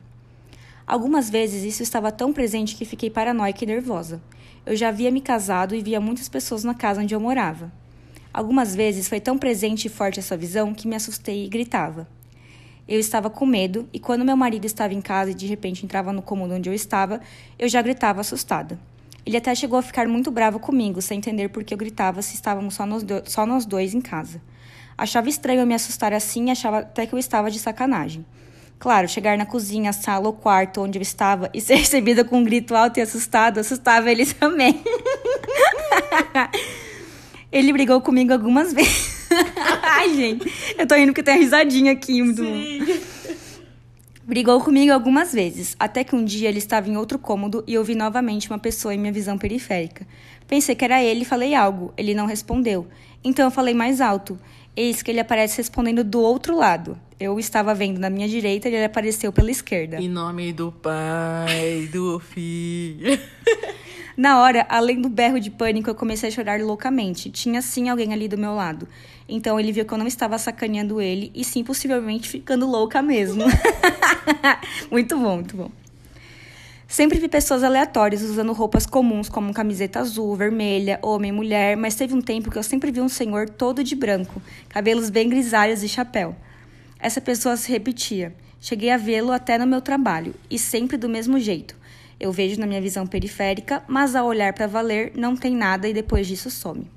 Algumas 0.86 1.30
vezes 1.30 1.62
isso 1.62 1.82
estava 1.82 2.10
tão 2.10 2.32
presente 2.32 2.74
que 2.74 2.84
fiquei 2.84 3.08
paranoica 3.08 3.64
e 3.64 3.66
nervosa. 3.66 4.20
Eu 4.66 4.76
já 4.76 4.88
havia 4.88 5.10
me 5.10 5.20
casado 5.20 5.74
e 5.74 5.82
via 5.82 6.00
muitas 6.00 6.28
pessoas 6.28 6.64
na 6.64 6.74
casa 6.74 7.00
onde 7.00 7.14
eu 7.14 7.20
morava. 7.20 7.72
Algumas 8.32 8.74
vezes 8.74 9.08
foi 9.08 9.20
tão 9.20 9.38
presente 9.38 9.86
e 9.86 9.88
forte 9.88 10.20
essa 10.20 10.36
visão 10.36 10.74
que 10.74 10.86
me 10.86 10.94
assustei 10.94 11.44
e 11.44 11.48
gritava. 11.48 12.06
Eu 12.86 12.98
estava 12.98 13.30
com 13.30 13.46
medo 13.46 13.88
e 13.92 13.98
quando 13.98 14.24
meu 14.24 14.36
marido 14.36 14.64
estava 14.64 14.92
em 14.92 15.00
casa 15.00 15.30
e 15.30 15.34
de 15.34 15.46
repente 15.46 15.84
entrava 15.84 16.12
no 16.12 16.22
cômodo 16.22 16.54
onde 16.54 16.68
eu 16.68 16.74
estava, 16.74 17.20
eu 17.58 17.68
já 17.68 17.80
gritava 17.80 18.20
assustada. 18.20 18.78
Ele 19.24 19.36
até 19.36 19.54
chegou 19.54 19.78
a 19.78 19.82
ficar 19.82 20.08
muito 20.08 20.30
bravo 20.30 20.58
comigo, 20.58 21.00
sem 21.00 21.18
entender 21.18 21.50
por 21.50 21.62
que 21.62 21.72
eu 21.72 21.78
gritava 21.78 22.20
se 22.20 22.34
estávamos 22.34 22.74
só 22.74 22.84
nós, 22.86 23.02
do 23.02 23.22
só 23.26 23.46
nós 23.46 23.64
dois 23.64 23.94
em 23.94 24.00
casa. 24.00 24.42
Achava 25.00 25.30
estranho 25.30 25.60
eu 25.60 25.66
me 25.66 25.72
assustar 25.72 26.12
assim 26.12 26.48
e 26.48 26.50
achava 26.50 26.80
até 26.80 27.06
que 27.06 27.14
eu 27.14 27.18
estava 27.18 27.50
de 27.50 27.58
sacanagem. 27.58 28.22
Claro, 28.78 29.08
chegar 29.08 29.38
na 29.38 29.46
cozinha, 29.46 29.94
sala 29.94 30.26
ou 30.26 30.34
quarto 30.34 30.82
onde 30.82 30.98
eu 30.98 31.02
estava 31.02 31.48
e 31.54 31.60
ser 31.62 31.76
recebida 31.80 32.22
com 32.22 32.36
um 32.36 32.44
grito 32.44 32.74
alto 32.74 32.98
e 32.98 33.00
assustado 33.00 33.56
assustava 33.56 34.10
ele 34.12 34.26
também. 34.34 34.78
ele 37.50 37.72
brigou 37.72 38.02
comigo 38.02 38.30
algumas 38.30 38.74
vezes. 38.74 39.26
Ai, 39.82 40.14
gente, 40.14 40.52
eu 40.76 40.86
tô 40.86 40.94
indo 40.96 41.06
porque 41.06 41.22
tem 41.22 41.32
a 41.32 41.38
risadinha 41.38 41.92
aqui. 41.92 42.22
Do... 42.34 42.44
Brigou 44.22 44.60
comigo 44.60 44.92
algumas 44.92 45.32
vezes, 45.32 45.74
até 45.80 46.04
que 46.04 46.14
um 46.14 46.22
dia 46.22 46.50
ele 46.50 46.58
estava 46.58 46.90
em 46.90 46.96
outro 46.98 47.18
cômodo 47.18 47.64
e 47.66 47.72
eu 47.72 47.82
vi 47.82 47.94
novamente 47.94 48.50
uma 48.50 48.58
pessoa 48.58 48.94
em 48.94 48.98
minha 48.98 49.12
visão 49.12 49.38
periférica. 49.38 50.06
Pensei 50.46 50.74
que 50.74 50.84
era 50.84 51.02
ele 51.02 51.22
e 51.22 51.24
falei 51.24 51.54
algo. 51.54 51.94
Ele 51.96 52.12
não 52.12 52.26
respondeu. 52.26 52.86
Então 53.22 53.44
eu 53.44 53.50
falei 53.50 53.74
mais 53.74 54.00
alto. 54.00 54.38
Eis 54.76 55.02
que 55.02 55.10
ele 55.10 55.20
aparece 55.20 55.58
respondendo 55.58 56.04
do 56.04 56.20
outro 56.20 56.56
lado. 56.56 56.98
Eu 57.18 57.38
estava 57.38 57.74
vendo 57.74 57.98
na 57.98 58.08
minha 58.08 58.28
direita 58.28 58.68
e 58.68 58.74
ele 58.74 58.84
apareceu 58.84 59.32
pela 59.32 59.50
esquerda. 59.50 60.00
Em 60.00 60.08
nome 60.08 60.52
do 60.52 60.72
Pai, 60.72 61.88
do 61.92 62.18
Filho. 62.18 63.18
Na 64.16 64.40
hora, 64.40 64.66
além 64.68 65.00
do 65.00 65.08
berro 65.08 65.40
de 65.40 65.50
pânico, 65.50 65.88
eu 65.88 65.94
comecei 65.94 66.28
a 66.28 66.32
chorar 66.32 66.60
loucamente. 66.60 67.30
Tinha 67.30 67.62
sim 67.62 67.88
alguém 67.88 68.12
ali 68.12 68.28
do 68.28 68.36
meu 68.36 68.54
lado. 68.54 68.86
Então 69.28 69.58
ele 69.58 69.72
viu 69.72 69.84
que 69.84 69.94
eu 69.94 69.98
não 69.98 70.06
estava 70.06 70.36
sacaneando 70.36 71.00
ele 71.00 71.30
e 71.34 71.44
sim 71.44 71.64
possivelmente 71.64 72.28
ficando 72.28 72.66
louca 72.66 73.00
mesmo. 73.00 73.44
muito 74.90 75.16
bom, 75.16 75.36
muito 75.36 75.56
bom. 75.56 75.70
Sempre 76.90 77.20
vi 77.20 77.28
pessoas 77.28 77.62
aleatórias 77.62 78.20
usando 78.20 78.52
roupas 78.52 78.84
comuns 78.84 79.28
como 79.28 79.54
camiseta 79.54 80.00
azul, 80.00 80.34
vermelha, 80.34 80.98
homem, 81.02 81.30
mulher, 81.30 81.76
mas 81.76 81.94
teve 81.94 82.14
um 82.14 82.20
tempo 82.20 82.50
que 82.50 82.58
eu 82.58 82.64
sempre 82.64 82.90
vi 82.90 83.00
um 83.00 83.08
senhor 83.08 83.48
todo 83.48 83.84
de 83.84 83.94
branco, 83.94 84.42
cabelos 84.68 85.08
bem 85.08 85.28
grisalhos 85.28 85.84
e 85.84 85.88
chapéu. 85.88 86.34
Essa 86.98 87.20
pessoa 87.20 87.56
se 87.56 87.70
repetia. 87.70 88.34
Cheguei 88.60 88.90
a 88.90 88.96
vê-lo 88.96 89.30
até 89.30 89.56
no 89.56 89.68
meu 89.68 89.80
trabalho, 89.80 90.34
e 90.50 90.58
sempre 90.58 90.96
do 90.96 91.08
mesmo 91.08 91.38
jeito. 91.38 91.76
Eu 92.18 92.32
vejo 92.32 92.58
na 92.58 92.66
minha 92.66 92.80
visão 92.80 93.06
periférica, 93.06 93.84
mas 93.86 94.16
ao 94.16 94.26
olhar 94.26 94.52
para 94.52 94.66
valer, 94.66 95.12
não 95.14 95.36
tem 95.36 95.54
nada 95.54 95.88
e 95.88 95.94
depois 95.94 96.26
disso 96.26 96.50
some. 96.50 96.90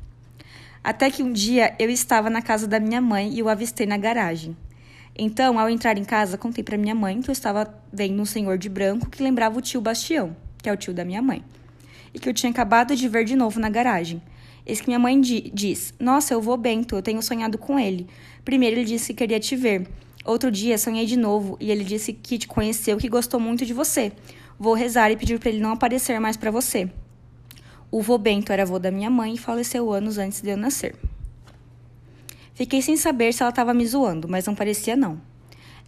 Até 0.83 1.11
que 1.11 1.21
um 1.21 1.31
dia 1.31 1.75
eu 1.77 1.87
estava 1.91 2.31
na 2.31 2.41
casa 2.41 2.65
da 2.67 2.79
minha 2.79 2.99
mãe 2.99 3.31
e 3.31 3.43
o 3.43 3.47
avistei 3.47 3.85
na 3.85 3.97
garagem. 3.97 4.57
Então, 5.15 5.59
ao 5.59 5.69
entrar 5.69 5.97
em 5.97 6.03
casa, 6.03 6.37
contei 6.37 6.63
para 6.63 6.77
minha 6.77 6.95
mãe 6.95 7.21
que 7.21 7.29
eu 7.29 7.33
estava 7.33 7.71
vendo 7.91 8.19
um 8.21 8.25
senhor 8.25 8.57
de 8.57 8.67
branco 8.67 9.09
que 9.09 9.21
lembrava 9.21 9.57
o 9.57 9.61
tio 9.61 9.79
Bastião, 9.79 10.35
que 10.57 10.67
é 10.67 10.73
o 10.73 10.77
tio 10.77 10.93
da 10.93 11.05
minha 11.05 11.21
mãe, 11.21 11.43
e 12.13 12.19
que 12.19 12.27
eu 12.27 12.33
tinha 12.33 12.49
acabado 12.49 12.95
de 12.95 13.07
ver 13.07 13.23
de 13.23 13.35
novo 13.35 13.59
na 13.59 13.69
garagem. 13.69 14.21
Eis 14.65 14.81
que 14.81 14.87
minha 14.87 14.97
mãe 14.97 15.19
di 15.19 15.51
diz: 15.53 15.93
Nossa, 15.99 16.33
eu 16.33 16.41
vou 16.41 16.57
Bento, 16.57 16.95
eu 16.95 17.01
tenho 17.01 17.21
sonhado 17.21 17.57
com 17.57 17.77
ele. 17.77 18.07
Primeiro 18.43 18.77
ele 18.77 18.85
disse 18.85 19.13
que 19.13 19.19
queria 19.19 19.39
te 19.39 19.55
ver. 19.55 19.87
Outro 20.25 20.49
dia 20.49 20.77
sonhei 20.77 21.05
de 21.05 21.17
novo 21.17 21.57
e 21.59 21.69
ele 21.69 21.83
disse 21.83 22.13
que 22.13 22.37
te 22.37 22.47
conheceu 22.47 22.97
que 22.97 23.09
gostou 23.09 23.39
muito 23.39 23.65
de 23.65 23.73
você. 23.73 24.13
Vou 24.57 24.73
rezar 24.73 25.11
e 25.11 25.17
pedir 25.17 25.37
para 25.37 25.49
ele 25.49 25.59
não 25.59 25.73
aparecer 25.73 26.17
mais 26.19 26.37
para 26.37 26.49
você. 26.49 26.89
O 27.91 28.01
vô 28.01 28.17
Bento 28.17 28.51
era 28.51 28.63
avô 28.63 28.79
da 28.79 28.89
minha 28.89 29.09
mãe 29.09 29.33
e 29.33 29.37
faleceu 29.37 29.91
anos 29.91 30.17
antes 30.17 30.41
de 30.41 30.49
eu 30.49 30.57
nascer. 30.57 30.95
Fiquei 32.53 32.81
sem 32.81 32.95
saber 32.95 33.33
se 33.33 33.41
ela 33.41 33.49
estava 33.49 33.73
me 33.73 33.85
zoando, 33.85 34.27
mas 34.27 34.45
não 34.45 34.53
parecia 34.53 34.95
não. 34.95 35.19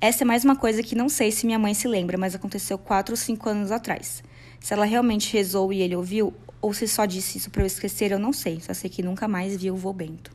Essa 0.02 0.24
é 0.24 0.26
mais 0.26 0.44
uma 0.44 0.56
coisa 0.56 0.84
que 0.84 0.96
não 0.96 1.08
sei 1.08 1.32
se 1.32 1.46
minha 1.46 1.60
mãe 1.60 1.74
se 1.74 1.88
lembra, 1.88 2.18
mas 2.18 2.36
aconteceu 2.36 2.78
4 2.78 3.14
ou 3.14 3.18
5 3.18 3.50
anos 3.50 3.72
atrás. 3.72 4.24
Se 4.60 4.74
ela 4.74 4.86
realmente 4.86 5.32
rezou 5.32 5.72
e 5.72 5.82
ele 5.82 5.96
ouviu, 5.96 6.34
ou 6.62 6.74
se 6.74 6.88
só 6.88 7.06
disse 7.06 7.38
isso 7.38 7.52
para 7.52 7.62
eu 7.62 7.68
esquecer, 7.68 8.12
eu 8.12 8.20
não 8.20 8.34
sei. 8.34 8.60
Só 8.60 8.74
sei 8.74 8.90
que 8.90 9.04
nunca 9.04 9.28
mais 9.28 9.56
vi 9.56 9.70
o 9.70 9.76
vô 9.76 9.94
Bento. 9.94 10.32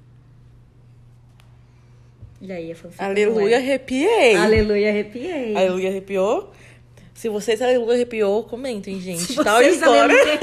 E 2.40 2.50
aí, 2.50 2.72
a 2.72 3.04
Aleluia, 3.04 3.58
arrepiei. 3.58 4.34
Aleluia, 4.34 4.88
arrepiei. 4.88 5.54
Aleluia, 5.54 5.90
arrepiou? 5.90 6.50
Se 7.12 7.28
vocês 7.28 7.60
aleluia 7.60 7.96
arrepiou, 7.96 8.44
comentem, 8.44 8.98
gente. 8.98 9.24
Se 9.24 9.34
Tal 9.34 9.58
vocês 9.58 9.74
história. 9.74 10.16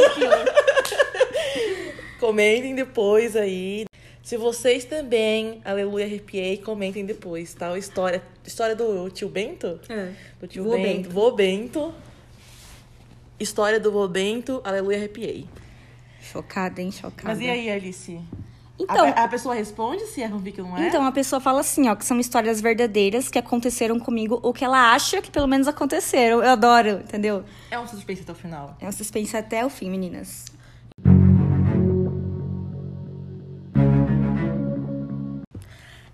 Comentem 2.20 2.75
depois 2.75 3.36
aí. 3.36 3.86
Se 4.28 4.36
vocês 4.36 4.84
também, 4.84 5.62
aleluia, 5.64 6.04
arrepiei, 6.04 6.58
comentem 6.58 7.06
depois, 7.06 7.54
tal 7.54 7.78
história. 7.78 8.22
História 8.46 8.76
do 8.76 9.10
tio 9.10 9.30
Bento? 9.30 9.80
É. 9.88 10.12
Do 10.38 10.46
tio 10.46 10.66
Vô 10.66 10.72
Bento. 10.72 10.84
Bento. 10.84 11.10
Vô 11.12 11.32
Bento. 11.32 11.94
História 13.40 13.80
do 13.80 13.90
vô 13.90 14.06
Bento, 14.06 14.62
aleluia, 14.66 14.98
arrepiei. 14.98 15.48
Chocada, 16.20 16.82
hein? 16.82 16.92
Chocada. 16.92 17.24
Mas 17.24 17.40
e 17.40 17.50
aí, 17.50 17.72
Alice? 17.72 18.20
Então, 18.78 19.06
a, 19.06 19.12
a 19.12 19.28
pessoa 19.30 19.56
responde 19.56 20.06
se 20.08 20.22
é 20.22 20.28
fanfic 20.28 20.60
ou 20.60 20.68
não 20.68 20.78
é? 20.78 20.90
Então, 20.90 21.06
a 21.06 21.12
pessoa 21.14 21.40
fala 21.40 21.62
assim, 21.62 21.88
ó, 21.88 21.96
que 21.96 22.04
são 22.04 22.20
histórias 22.20 22.60
verdadeiras 22.60 23.30
que 23.30 23.40
aconteceram 23.40 23.98
comigo, 23.98 24.42
ou 24.44 24.52
que 24.52 24.66
ela 24.66 24.94
acha 24.94 25.22
que 25.22 25.32
pelo 25.32 25.48
menos 25.48 25.70
aconteceram. 25.70 26.44
Eu 26.44 26.50
adoro, 26.50 27.00
entendeu? 27.02 27.46
É 27.72 27.80
um 27.80 27.88
suspense 27.88 28.24
até 28.24 28.34
o 28.34 28.36
final. 28.36 28.76
É 28.82 28.90
um 28.90 28.92
suspense 28.92 29.38
até 29.38 29.66
o 29.66 29.70
fim, 29.70 29.90
meninas. 29.90 30.57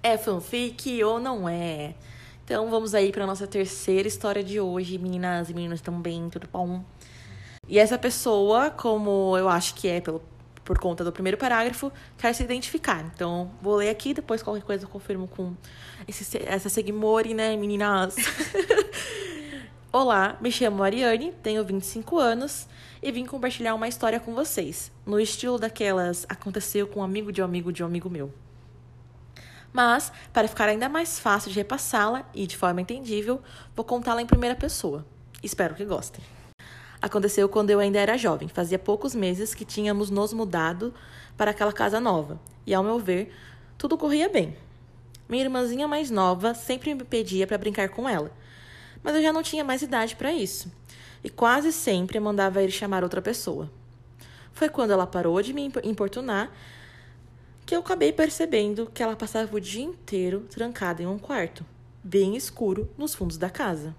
É 0.05 0.17
fanfic 0.17 1.01
ou 1.01 1.17
não 1.17 1.47
é? 1.47 1.95
Então 2.43 2.69
vamos 2.69 2.93
aí 2.93 3.09
para 3.09 3.25
nossa 3.25 3.47
terceira 3.47 4.05
história 4.05 4.43
de 4.43 4.59
hoje, 4.59 4.97
meninas 4.97 5.49
e 5.49 5.53
meninos 5.53 5.79
também, 5.79 6.29
tudo 6.29 6.45
bom? 6.51 6.83
E 7.69 7.79
essa 7.79 7.97
pessoa, 7.97 8.69
como 8.69 9.37
eu 9.37 9.47
acho 9.47 9.73
que 9.75 9.87
é 9.87 10.01
pelo, 10.01 10.21
por 10.65 10.77
conta 10.77 11.05
do 11.05 11.11
primeiro 11.13 11.37
parágrafo, 11.37 11.89
quer 12.17 12.33
se 12.33 12.43
identificar. 12.43 13.09
Então 13.15 13.49
vou 13.61 13.75
ler 13.77 13.89
aqui, 13.89 14.13
depois 14.13 14.43
qualquer 14.43 14.63
coisa 14.63 14.83
eu 14.83 14.89
confirmo 14.89 15.25
com 15.25 15.55
esse, 16.05 16.37
essa 16.45 16.67
Segmori, 16.67 17.33
né, 17.33 17.55
meninas? 17.55 18.17
Olá, 19.89 20.37
me 20.41 20.51
chamo 20.51 20.83
Ariane, 20.83 21.31
tenho 21.41 21.63
25 21.63 22.19
anos 22.19 22.67
e 23.01 23.09
vim 23.09 23.25
compartilhar 23.25 23.73
uma 23.73 23.87
história 23.87 24.19
com 24.19 24.35
vocês, 24.35 24.91
no 25.05 25.17
estilo 25.17 25.57
daquelas 25.57 26.25
aconteceu 26.27 26.87
com 26.87 26.99
um 26.99 27.03
amigo 27.03 27.31
de 27.31 27.41
um 27.41 27.45
amigo 27.45 27.71
de 27.71 27.83
um 27.83 27.85
amigo 27.85 28.09
meu. 28.09 28.33
Mas, 29.73 30.11
para 30.31 30.47
ficar 30.47 30.69
ainda 30.69 30.87
mais 30.87 31.19
fácil 31.19 31.49
de 31.51 31.57
repassá-la 31.57 32.29
e 32.33 32.45
de 32.45 32.55
forma 32.55 32.79
entendível, 32.79 33.41
vou 33.75 33.83
contá-la 33.83 34.21
em 34.21 34.27
primeira 34.27 34.55
pessoa. 34.55 35.03
Espero 35.41 35.73
que 35.73 35.83
gostem. 35.83 36.23
Aconteceu 37.01 37.49
quando 37.49 37.71
eu 37.71 37.79
ainda 37.79 37.99
era 37.99 38.17
jovem, 38.17 38.47
fazia 38.47 38.79
poucos 38.79 39.13
meses 39.13 39.53
que 39.53 39.65
tínhamos 39.65 40.09
nos 40.09 40.31
mudado 40.31 40.93
para 41.35 41.51
aquela 41.51 41.73
casa 41.73 41.99
nova, 41.99 42.39
e 42.65 42.73
ao 42.73 42.83
meu 42.83 42.97
ver, 42.97 43.33
tudo 43.77 43.97
corria 43.97 44.29
bem. 44.29 44.55
Minha 45.27 45.43
irmãzinha 45.43 45.85
mais 45.85 46.09
nova 46.09 46.53
sempre 46.53 46.93
me 46.93 47.03
pedia 47.03 47.45
para 47.45 47.57
brincar 47.57 47.89
com 47.89 48.07
ela, 48.07 48.31
mas 49.03 49.15
eu 49.15 49.21
já 49.21 49.33
não 49.33 49.43
tinha 49.43 49.65
mais 49.65 49.81
idade 49.81 50.15
para 50.15 50.31
isso, 50.31 50.71
e 51.21 51.29
quase 51.29 51.73
sempre 51.73 52.19
mandava 52.21 52.63
ir 52.63 52.71
chamar 52.71 53.03
outra 53.03 53.21
pessoa. 53.21 53.69
Foi 54.53 54.69
quando 54.69 54.91
ela 54.91 55.07
parou 55.07 55.41
de 55.41 55.51
me 55.51 55.69
importunar 55.83 56.51
que 57.65 57.75
eu 57.75 57.79
acabei 57.79 58.11
percebendo 58.11 58.89
que 58.93 59.01
ela 59.01 59.15
passava 59.15 59.55
o 59.55 59.59
dia 59.59 59.83
inteiro 59.83 60.41
trancada 60.49 61.01
em 61.01 61.07
um 61.07 61.17
quarto, 61.17 61.65
bem 62.03 62.35
escuro, 62.35 62.89
nos 62.97 63.15
fundos 63.15 63.37
da 63.37 63.49
casa. 63.49 63.95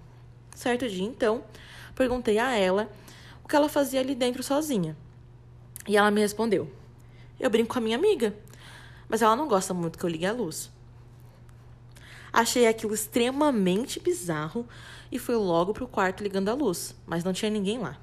Certo 0.55 0.89
dia, 0.89 1.05
então, 1.05 1.43
perguntei 1.95 2.39
a 2.39 2.55
ela 2.55 2.91
o 3.43 3.49
que 3.49 3.57
ela 3.57 3.69
fazia 3.69 4.01
ali 4.01 4.15
dentro 4.15 4.43
sozinha. 4.43 4.97
E 5.87 5.97
ela 5.97 6.11
me 6.11 6.21
respondeu: 6.21 6.71
Eu 7.41 7.51
brinco 7.51 7.73
com 7.73 7.79
a 7.79 7.83
minha 7.83 7.97
amiga, 7.97 8.35
mas 9.09 9.23
ela 9.23 9.37
não 9.37 9.49
gosta 9.49 9.73
muito 9.73 9.99
que 9.99 10.05
eu 10.05 10.11
ligue 10.11 10.27
a 10.27 10.33
luz. 10.33 10.71
Achei 12.33 12.67
aquilo 12.67 12.95
extremamente 12.95 14.01
bizarro 14.01 14.67
e 15.11 15.19
fui 15.19 15.37
logo 15.37 15.73
pro 15.73 15.87
quarto 15.87 16.23
ligando 16.23 16.49
a 16.49 16.55
luz, 16.55 16.95
mas 17.07 17.23
não 17.23 17.33
tinha 17.33 17.51
ninguém 17.51 17.79
lá. 17.79 17.97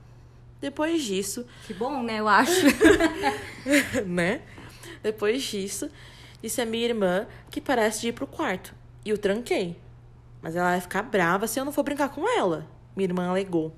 Depois 0.61 1.03
disso, 1.03 1.45
Que 1.65 1.73
bom, 1.73 2.03
né? 2.03 2.19
Eu 2.19 2.27
acho. 2.27 2.65
né? 4.05 4.41
Depois 5.01 5.41
disso, 5.43 5.89
disse 6.41 6.61
a 6.61 6.65
minha 6.65 6.85
irmã 6.85 7.27
que 7.49 7.61
parece 7.61 8.01
de 8.01 8.07
ir 8.09 8.13
pro 8.13 8.27
quarto. 8.27 8.73
E 9.03 9.09
eu 9.09 9.17
tranquei. 9.17 9.77
Mas 10.41 10.55
ela 10.55 10.71
vai 10.71 10.81
ficar 10.81 11.03
brava 11.03 11.47
se 11.47 11.59
eu 11.59 11.65
não 11.65 11.71
for 11.71 11.83
brincar 11.83 12.09
com 12.09 12.27
ela. 12.27 12.67
Minha 12.95 13.09
irmã 13.09 13.29
alegou. 13.29 13.73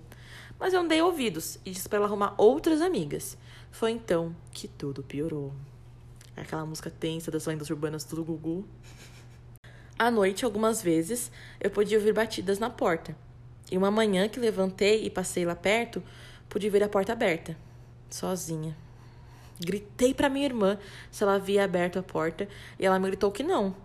Mas 0.59 0.73
eu 0.73 0.81
não 0.81 0.87
dei 0.87 1.01
ouvidos 1.01 1.59
e 1.65 1.71
disse 1.71 1.89
para 1.89 1.97
ela 1.97 2.07
arrumar 2.07 2.35
outras 2.37 2.81
amigas. 2.81 3.37
Foi 3.71 3.91
então 3.91 4.35
que 4.51 4.67
tudo 4.67 5.03
piorou. 5.03 5.53
Aquela 6.35 6.65
música 6.65 6.89
tensa 6.89 7.29
das 7.29 7.45
lendas 7.45 7.69
urbanas 7.69 8.03
do 8.03 8.23
Gugu. 8.23 8.65
À 9.97 10.09
noite, 10.09 10.43
algumas 10.43 10.81
vezes, 10.81 11.31
eu 11.59 11.69
podia 11.69 11.97
ouvir 11.97 12.13
batidas 12.13 12.59
na 12.59 12.69
porta. 12.69 13.15
E 13.71 13.77
uma 13.77 13.91
manhã 13.91 14.27
que 14.27 14.39
levantei 14.39 15.05
e 15.05 15.09
passei 15.09 15.45
lá 15.45 15.55
perto, 15.55 16.03
pude 16.49 16.69
ver 16.69 16.83
a 16.83 16.89
porta 16.89 17.13
aberta, 17.13 17.55
sozinha. 18.09 18.75
Gritei 19.59 20.13
para 20.13 20.29
minha 20.29 20.45
irmã 20.45 20.77
se 21.11 21.23
ela 21.23 21.35
havia 21.35 21.63
aberto 21.63 21.99
a 21.99 22.03
porta 22.03 22.47
e 22.79 22.85
ela 22.85 22.99
me 22.99 23.07
gritou 23.07 23.31
que 23.31 23.43
não. 23.43 23.75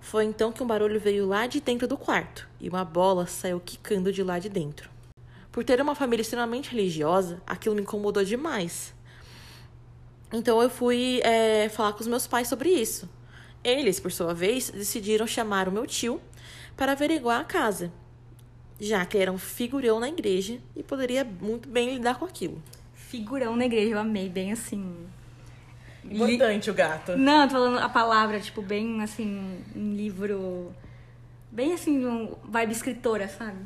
Foi 0.00 0.24
então 0.24 0.52
que 0.52 0.62
um 0.62 0.66
barulho 0.66 0.98
veio 0.98 1.26
lá 1.26 1.46
de 1.46 1.60
dentro 1.60 1.86
do 1.86 1.96
quarto 1.96 2.48
e 2.60 2.68
uma 2.68 2.84
bola 2.84 3.26
saiu 3.26 3.60
quicando 3.60 4.12
de 4.12 4.22
lá 4.22 4.38
de 4.38 4.48
dentro. 4.48 4.90
Por 5.50 5.64
ter 5.64 5.80
uma 5.80 5.94
família 5.94 6.22
extremamente 6.22 6.70
religiosa, 6.70 7.42
aquilo 7.46 7.74
me 7.74 7.82
incomodou 7.82 8.24
demais. 8.24 8.94
Então 10.32 10.62
eu 10.62 10.70
fui 10.70 11.20
é, 11.22 11.68
falar 11.68 11.92
com 11.92 12.00
os 12.00 12.06
meus 12.06 12.26
pais 12.26 12.48
sobre 12.48 12.70
isso. 12.70 13.08
Eles, 13.64 13.98
por 13.98 14.12
sua 14.12 14.32
vez, 14.32 14.70
decidiram 14.70 15.26
chamar 15.26 15.68
o 15.68 15.72
meu 15.72 15.86
tio 15.86 16.20
para 16.76 16.92
averiguar 16.92 17.40
a 17.40 17.44
casa, 17.44 17.92
já 18.78 19.04
que 19.04 19.16
ele 19.16 19.22
era 19.22 19.32
um 19.32 19.38
figurão 19.38 19.98
na 19.98 20.08
igreja 20.08 20.60
e 20.76 20.82
poderia 20.82 21.24
muito 21.24 21.68
bem 21.68 21.94
lidar 21.94 22.18
com 22.18 22.24
aquilo. 22.24 22.62
Figurão 22.94 23.56
na 23.56 23.66
igreja, 23.66 23.94
eu 23.94 23.98
amei, 23.98 24.28
bem 24.28 24.52
assim. 24.52 24.94
Importante 26.10 26.70
o 26.70 26.74
gato. 26.74 27.16
Não, 27.16 27.46
tô 27.46 27.54
falando 27.54 27.78
a 27.78 27.88
palavra, 27.88 28.40
tipo, 28.40 28.62
bem 28.62 29.02
assim, 29.02 29.64
um 29.74 29.94
livro. 29.94 30.72
Bem 31.50 31.72
assim, 31.72 32.06
um 32.06 32.34
vibe 32.44 32.72
escritora, 32.72 33.28
sabe? 33.28 33.58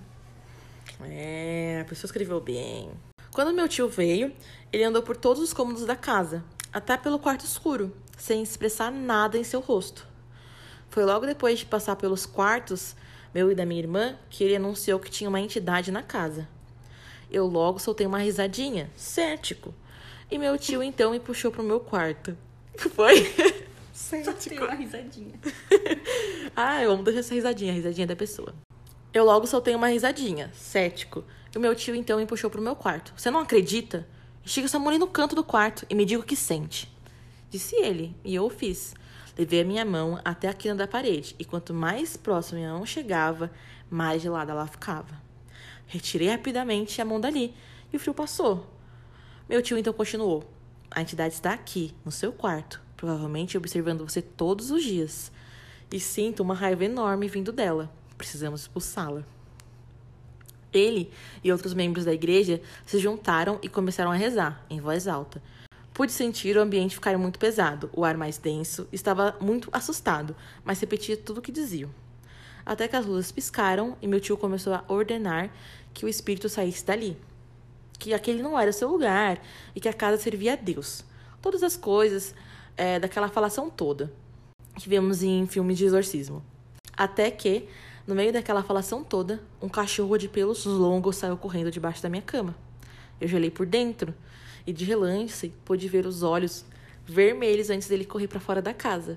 É, 1.04 1.80
a 1.82 1.88
pessoa 1.88 2.06
escreveu 2.08 2.40
bem. 2.40 2.90
Quando 3.32 3.54
meu 3.54 3.68
tio 3.68 3.88
veio, 3.88 4.32
ele 4.72 4.84
andou 4.84 5.02
por 5.02 5.16
todos 5.16 5.42
os 5.42 5.52
cômodos 5.52 5.84
da 5.84 5.96
casa, 5.96 6.44
até 6.72 6.96
pelo 6.96 7.18
quarto 7.18 7.44
escuro, 7.44 7.94
sem 8.16 8.42
expressar 8.42 8.90
nada 8.90 9.38
em 9.38 9.44
seu 9.44 9.60
rosto. 9.60 10.06
Foi 10.90 11.04
logo 11.04 11.26
depois 11.26 11.58
de 11.58 11.66
passar 11.66 11.96
pelos 11.96 12.26
quartos, 12.26 12.94
meu 13.34 13.50
e 13.50 13.54
da 13.54 13.64
minha 13.64 13.80
irmã, 13.80 14.16
que 14.28 14.44
ele 14.44 14.56
anunciou 14.56 15.00
que 15.00 15.10
tinha 15.10 15.28
uma 15.28 15.40
entidade 15.40 15.90
na 15.90 16.02
casa. 16.02 16.46
Eu 17.30 17.46
logo 17.46 17.78
soltei 17.78 18.06
uma 18.06 18.18
risadinha, 18.18 18.90
cético. 18.94 19.74
E 20.32 20.38
meu 20.38 20.56
tio 20.56 20.82
então 20.82 21.10
me 21.10 21.20
puxou 21.20 21.52
pro 21.52 21.62
meu 21.62 21.78
quarto. 21.78 22.34
Foi? 22.96 23.30
Cético. 23.92 24.64
uma 24.64 24.72
risadinha. 24.72 25.34
ah, 26.56 26.82
eu 26.82 26.90
amo 26.90 27.02
deixar 27.02 27.20
essa 27.20 27.34
risadinha, 27.34 27.70
a 27.70 27.74
risadinha 27.74 28.06
da 28.06 28.16
pessoa. 28.16 28.54
Eu 29.12 29.26
logo 29.26 29.46
soltei 29.46 29.74
uma 29.74 29.88
risadinha, 29.88 30.50
cético. 30.54 31.22
E 31.54 31.58
o 31.58 31.60
meu 31.60 31.76
tio 31.76 31.94
então 31.94 32.18
me 32.18 32.24
puxou 32.24 32.48
pro 32.48 32.62
meu 32.62 32.74
quarto. 32.74 33.12
Você 33.14 33.30
não 33.30 33.40
acredita? 33.40 34.08
Estiga 34.42 34.64
essa 34.64 34.78
mulher 34.78 34.96
no 34.96 35.06
canto 35.06 35.34
do 35.34 35.44
quarto 35.44 35.84
e 35.90 35.94
me 35.94 36.06
diga 36.06 36.22
o 36.22 36.24
que 36.24 36.34
sente. 36.34 36.90
Disse 37.50 37.76
ele, 37.76 38.16
e 38.24 38.34
eu 38.34 38.46
o 38.46 38.48
fiz. 38.48 38.94
Levei 39.36 39.60
a 39.60 39.64
minha 39.66 39.84
mão 39.84 40.18
até 40.24 40.48
a 40.48 40.54
quina 40.54 40.74
da 40.74 40.88
parede, 40.88 41.36
e 41.38 41.44
quanto 41.44 41.74
mais 41.74 42.16
próximo 42.16 42.58
minha 42.58 42.72
mão 42.72 42.86
chegava, 42.86 43.50
mais 43.90 44.22
gelada 44.22 44.52
ela 44.52 44.66
ficava. 44.66 45.20
Retirei 45.86 46.30
rapidamente 46.30 47.02
a 47.02 47.04
mão 47.04 47.20
dali, 47.20 47.54
e 47.92 47.96
o 47.98 48.00
frio 48.00 48.14
passou. 48.14 48.66
Meu 49.48 49.60
tio 49.60 49.76
então 49.76 49.92
continuou. 49.92 50.44
A 50.90 51.02
entidade 51.02 51.34
está 51.34 51.52
aqui, 51.52 51.94
no 52.04 52.12
seu 52.12 52.32
quarto, 52.32 52.80
provavelmente 52.96 53.56
observando 53.56 54.08
você 54.08 54.22
todos 54.22 54.70
os 54.70 54.82
dias. 54.82 55.32
E 55.90 55.98
sinto 55.98 56.40
uma 56.40 56.54
raiva 56.54 56.84
enorme 56.84 57.28
vindo 57.28 57.52
dela. 57.52 57.92
Precisamos 58.16 58.62
expulsá-la. 58.62 59.24
Ele 60.72 61.10
e 61.44 61.52
outros 61.52 61.74
membros 61.74 62.04
da 62.04 62.14
igreja 62.14 62.60
se 62.86 62.98
juntaram 62.98 63.58
e 63.62 63.68
começaram 63.68 64.10
a 64.10 64.14
rezar, 64.14 64.64
em 64.70 64.80
voz 64.80 65.06
alta. 65.06 65.42
Pude 65.92 66.12
sentir 66.12 66.56
o 66.56 66.60
ambiente 66.60 66.94
ficar 66.94 67.18
muito 67.18 67.38
pesado, 67.38 67.90
o 67.92 68.04
ar 68.04 68.16
mais 68.16 68.38
denso, 68.38 68.88
estava 68.90 69.36
muito 69.40 69.68
assustado, 69.72 70.34
mas 70.64 70.80
repetia 70.80 71.16
tudo 71.16 71.38
o 71.38 71.42
que 71.42 71.52
diziam. 71.52 71.90
Até 72.64 72.88
que 72.88 72.96
as 72.96 73.04
luzes 73.04 73.32
piscaram 73.32 73.96
e 74.00 74.06
meu 74.06 74.20
tio 74.20 74.38
começou 74.38 74.72
a 74.72 74.84
ordenar 74.88 75.50
que 75.92 76.06
o 76.06 76.08
espírito 76.08 76.48
saísse 76.48 76.86
dali. 76.86 77.18
Que 78.02 78.12
aquele 78.12 78.42
não 78.42 78.58
era 78.58 78.72
seu 78.72 78.88
lugar 78.88 79.40
e 79.76 79.80
que 79.80 79.88
a 79.88 79.92
casa 79.92 80.20
servia 80.20 80.54
a 80.54 80.56
Deus. 80.56 81.04
Todas 81.40 81.62
as 81.62 81.76
coisas 81.76 82.34
é, 82.76 82.98
daquela 82.98 83.28
falação 83.28 83.70
toda 83.70 84.12
que 84.76 84.88
vemos 84.88 85.22
em 85.22 85.46
filmes 85.46 85.78
de 85.78 85.84
exorcismo. 85.84 86.42
Até 86.96 87.30
que 87.30 87.68
no 88.04 88.12
meio 88.12 88.32
daquela 88.32 88.64
falação 88.64 89.04
toda, 89.04 89.40
um 89.60 89.68
cachorro 89.68 90.18
de 90.18 90.28
pelos 90.28 90.66
longos 90.66 91.14
saiu 91.14 91.36
correndo 91.36 91.70
debaixo 91.70 92.02
da 92.02 92.08
minha 92.08 92.22
cama. 92.22 92.56
Eu 93.20 93.28
gelei 93.28 93.52
por 93.52 93.66
dentro 93.66 94.12
e, 94.66 94.72
de 94.72 94.84
relance, 94.84 95.52
pude 95.64 95.86
ver 95.86 96.04
os 96.04 96.24
olhos 96.24 96.64
vermelhos 97.06 97.70
antes 97.70 97.86
dele 97.86 98.04
correr 98.04 98.26
para 98.26 98.40
fora 98.40 98.60
da 98.60 98.74
casa. 98.74 99.16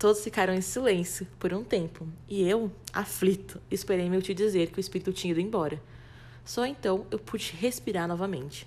Todos 0.00 0.24
ficaram 0.24 0.52
em 0.52 0.60
silêncio 0.60 1.28
por 1.38 1.54
um 1.54 1.62
tempo 1.62 2.08
e 2.28 2.42
eu, 2.42 2.72
aflito, 2.92 3.60
esperei 3.70 4.10
meu 4.10 4.20
tio 4.20 4.34
dizer 4.34 4.72
que 4.72 4.78
o 4.78 4.80
espírito 4.80 5.12
tinha 5.12 5.30
ido 5.30 5.40
embora. 5.40 5.80
Só 6.46 6.64
então 6.64 7.04
eu 7.10 7.18
pude 7.18 7.54
respirar 7.56 8.06
novamente. 8.06 8.66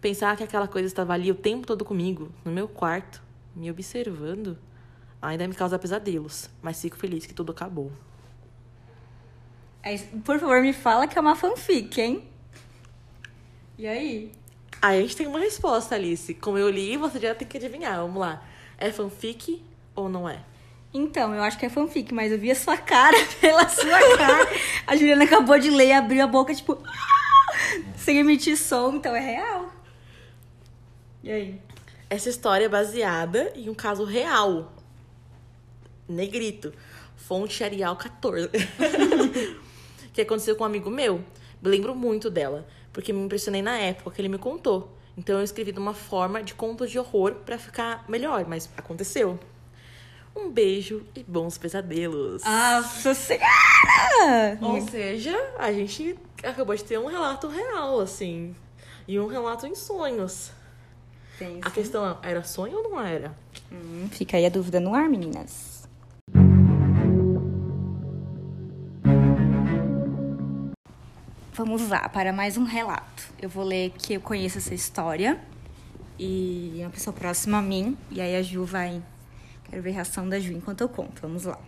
Pensar 0.00 0.36
que 0.36 0.44
aquela 0.44 0.68
coisa 0.68 0.86
estava 0.86 1.12
ali 1.12 1.30
o 1.32 1.34
tempo 1.34 1.66
todo 1.66 1.84
comigo, 1.84 2.32
no 2.44 2.52
meu 2.52 2.68
quarto, 2.68 3.20
me 3.54 3.68
observando. 3.68 4.56
Ainda 5.20 5.46
me 5.46 5.54
causa 5.54 5.78
pesadelos, 5.78 6.48
mas 6.62 6.80
fico 6.80 6.96
feliz 6.96 7.26
que 7.26 7.34
tudo 7.34 7.50
acabou. 7.50 7.92
Por 10.24 10.38
favor, 10.38 10.60
me 10.62 10.72
fala 10.72 11.08
que 11.08 11.18
é 11.18 11.20
uma 11.20 11.34
fanfic, 11.34 12.00
hein? 12.00 12.28
E 13.76 13.86
aí? 13.86 14.32
Aí 14.80 14.98
a 14.98 15.02
gente 15.02 15.16
tem 15.16 15.26
uma 15.26 15.40
resposta, 15.40 15.96
Alice. 15.96 16.34
Como 16.34 16.56
eu 16.56 16.70
li, 16.70 16.96
você 16.96 17.18
já 17.18 17.34
tem 17.34 17.46
que 17.48 17.56
adivinhar. 17.56 17.96
Vamos 17.98 18.20
lá. 18.20 18.44
É 18.78 18.92
fanfic 18.92 19.60
ou 19.94 20.08
não 20.08 20.28
é? 20.28 20.44
Então, 20.94 21.34
eu 21.34 21.42
acho 21.42 21.58
que 21.58 21.66
é 21.66 21.70
fanfic, 21.70 22.12
mas 22.12 22.30
eu 22.30 22.38
vi 22.38 22.50
a 22.50 22.54
sua 22.54 22.76
cara 22.76 23.16
pela 23.40 23.68
sua 23.68 24.16
cara. 24.16 24.48
a 24.86 24.94
Juliana 24.94 25.24
acabou 25.24 25.58
de 25.58 25.70
ler 25.70 25.88
e 25.88 25.92
abriu 25.92 26.22
a 26.22 26.26
boca, 26.26 26.54
tipo, 26.54 26.78
sem 27.96 28.18
emitir 28.18 28.58
som, 28.58 28.94
então 28.94 29.14
é 29.14 29.20
real. 29.20 29.72
E 31.22 31.30
aí? 31.30 31.60
Essa 32.10 32.28
história 32.28 32.66
é 32.66 32.68
baseada 32.68 33.52
em 33.56 33.70
um 33.70 33.74
caso 33.74 34.04
real 34.04 34.72
negrito. 36.08 36.72
Fonte 37.16 37.64
Arial 37.64 37.96
14. 37.96 38.50
que 40.12 40.20
aconteceu 40.20 40.56
com 40.56 40.64
um 40.64 40.66
amigo 40.66 40.90
meu. 40.90 41.24
Me 41.62 41.70
lembro 41.70 41.94
muito 41.94 42.28
dela, 42.28 42.66
porque 42.92 43.12
me 43.12 43.22
impressionei 43.22 43.62
na 43.62 43.78
época 43.78 44.10
que 44.10 44.20
ele 44.20 44.28
me 44.28 44.38
contou. 44.38 44.94
Então 45.16 45.38
eu 45.38 45.44
escrevi 45.44 45.72
de 45.72 45.78
uma 45.78 45.94
forma 45.94 46.42
de 46.42 46.54
contos 46.54 46.90
de 46.90 46.98
horror 46.98 47.36
para 47.46 47.58
ficar 47.58 48.04
melhor, 48.08 48.44
mas 48.46 48.68
aconteceu. 48.76 49.38
Um 50.34 50.50
beijo 50.50 51.02
e 51.14 51.22
bons 51.22 51.58
pesadelos. 51.58 52.42
Nossa 52.42 53.14
Senhora! 53.14 54.58
Ou 54.60 54.80
seja, 54.80 55.36
a 55.58 55.72
gente 55.72 56.16
acabou 56.42 56.74
de 56.74 56.84
ter 56.84 56.98
um 56.98 57.06
relato 57.06 57.48
real, 57.48 58.00
assim. 58.00 58.54
E 59.06 59.18
um 59.18 59.26
relato 59.26 59.66
em 59.66 59.74
sonhos. 59.74 60.50
A 61.60 61.70
questão 61.70 62.08
é, 62.08 62.30
era 62.30 62.44
sonho 62.44 62.78
ou 62.78 62.90
não 62.90 63.00
era? 63.00 63.34
Hum, 63.70 64.08
fica 64.10 64.36
aí 64.36 64.46
a 64.46 64.48
dúvida 64.48 64.78
no 64.78 64.94
ar, 64.94 65.08
meninas. 65.08 65.88
Vamos 71.54 71.88
lá 71.88 72.08
para 72.08 72.32
mais 72.32 72.56
um 72.56 72.64
relato. 72.64 73.28
Eu 73.40 73.48
vou 73.48 73.64
ler 73.64 73.90
que 73.90 74.14
eu 74.14 74.20
conheço 74.20 74.58
essa 74.58 74.74
história 74.74 75.38
e 76.18 76.78
é 76.80 76.84
uma 76.84 76.90
pessoa 76.90 77.12
próxima 77.12 77.58
a 77.58 77.62
mim. 77.62 77.96
E 78.10 78.20
aí 78.20 78.36
a 78.36 78.42
Ju 78.42 78.64
vai. 78.64 79.02
Quero 79.72 79.82
ver 79.82 79.88
a 79.88 79.94
reação 79.94 80.28
da 80.28 80.38
Ju 80.38 80.52
enquanto 80.52 80.82
eu 80.82 80.88
conto. 80.88 81.22
Vamos 81.22 81.44
lá. 81.44 81.58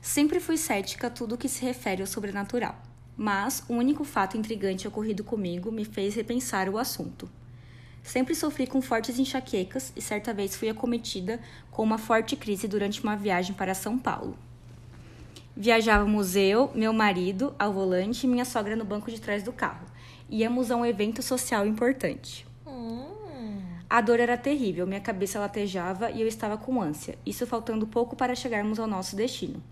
Sempre 0.00 0.40
fui 0.40 0.56
cética 0.56 1.08
a 1.08 1.10
tudo 1.10 1.36
que 1.36 1.46
se 1.46 1.62
refere 1.62 2.00
ao 2.00 2.06
sobrenatural, 2.06 2.74
mas 3.14 3.62
o 3.68 3.74
único 3.74 4.02
fato 4.02 4.34
intrigante 4.34 4.88
ocorrido 4.88 5.22
comigo 5.22 5.70
me 5.70 5.84
fez 5.84 6.14
repensar 6.14 6.70
o 6.70 6.78
assunto. 6.78 7.28
Sempre 8.02 8.34
sofri 8.34 8.66
com 8.66 8.80
fortes 8.80 9.18
enxaquecas 9.18 9.92
e 9.94 10.00
certa 10.00 10.32
vez 10.32 10.56
fui 10.56 10.70
acometida 10.70 11.38
com 11.70 11.82
uma 11.82 11.98
forte 11.98 12.34
crise 12.34 12.66
durante 12.66 13.02
uma 13.02 13.14
viagem 13.14 13.54
para 13.54 13.74
São 13.74 13.98
Paulo. 13.98 14.38
Viajávamos 15.54 16.34
eu, 16.34 16.70
meu 16.74 16.94
marido 16.94 17.54
ao 17.58 17.74
volante 17.74 18.26
e 18.26 18.30
minha 18.30 18.46
sogra 18.46 18.74
no 18.74 18.86
banco 18.86 19.10
de 19.10 19.20
trás 19.20 19.42
do 19.42 19.52
carro. 19.52 19.86
Íamos 20.30 20.70
a 20.70 20.76
um 20.76 20.86
evento 20.86 21.22
social 21.22 21.66
importante. 21.66 22.46
Hum. 22.66 23.15
A 23.88 24.00
dor 24.00 24.18
era 24.18 24.36
terrível, 24.36 24.84
minha 24.84 25.00
cabeça 25.00 25.38
latejava 25.38 26.10
e 26.10 26.20
eu 26.20 26.26
estava 26.26 26.58
com 26.58 26.82
ânsia, 26.82 27.16
isso 27.24 27.46
faltando 27.46 27.86
pouco 27.86 28.16
para 28.16 28.34
chegarmos 28.34 28.80
ao 28.80 28.86
nosso 28.88 29.14
destino. 29.14 29.62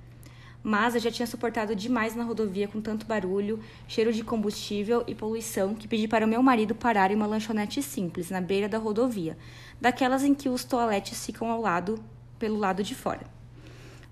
Mas 0.62 0.94
eu 0.94 1.00
já 1.00 1.11
tinha 1.11 1.27
suportado 1.27 1.74
demais 1.74 2.14
na 2.14 2.22
rodovia 2.22 2.68
com 2.68 2.81
tanto 2.81 3.07
barulho, 3.07 3.59
cheiro 3.88 4.12
de 4.12 4.22
combustível 4.22 5.03
e 5.09 5.16
poluição 5.16 5.74
que 5.74 5.88
pedi 5.88 6.07
para 6.07 6.24
o 6.24 6.29
meu 6.29 6.42
marido 6.44 6.77
parar 6.77 7.11
em 7.11 7.16
uma 7.16 7.27
lanchonete 7.27 7.83
simples, 7.83 8.31
na 8.31 8.40
beira 8.40 8.68
da 8.68 8.79
rodovia, 8.79 9.37
daquelas 9.81 10.22
em 10.22 10.33
que 10.33 10.48
os 10.48 10.64
toaletes 10.64 11.27
ficam 11.27 11.50
ao 11.50 11.61
lado, 11.61 12.03
pelo 12.38 12.57
lado 12.57 12.85
de 12.85 12.94
fora. 12.94 13.27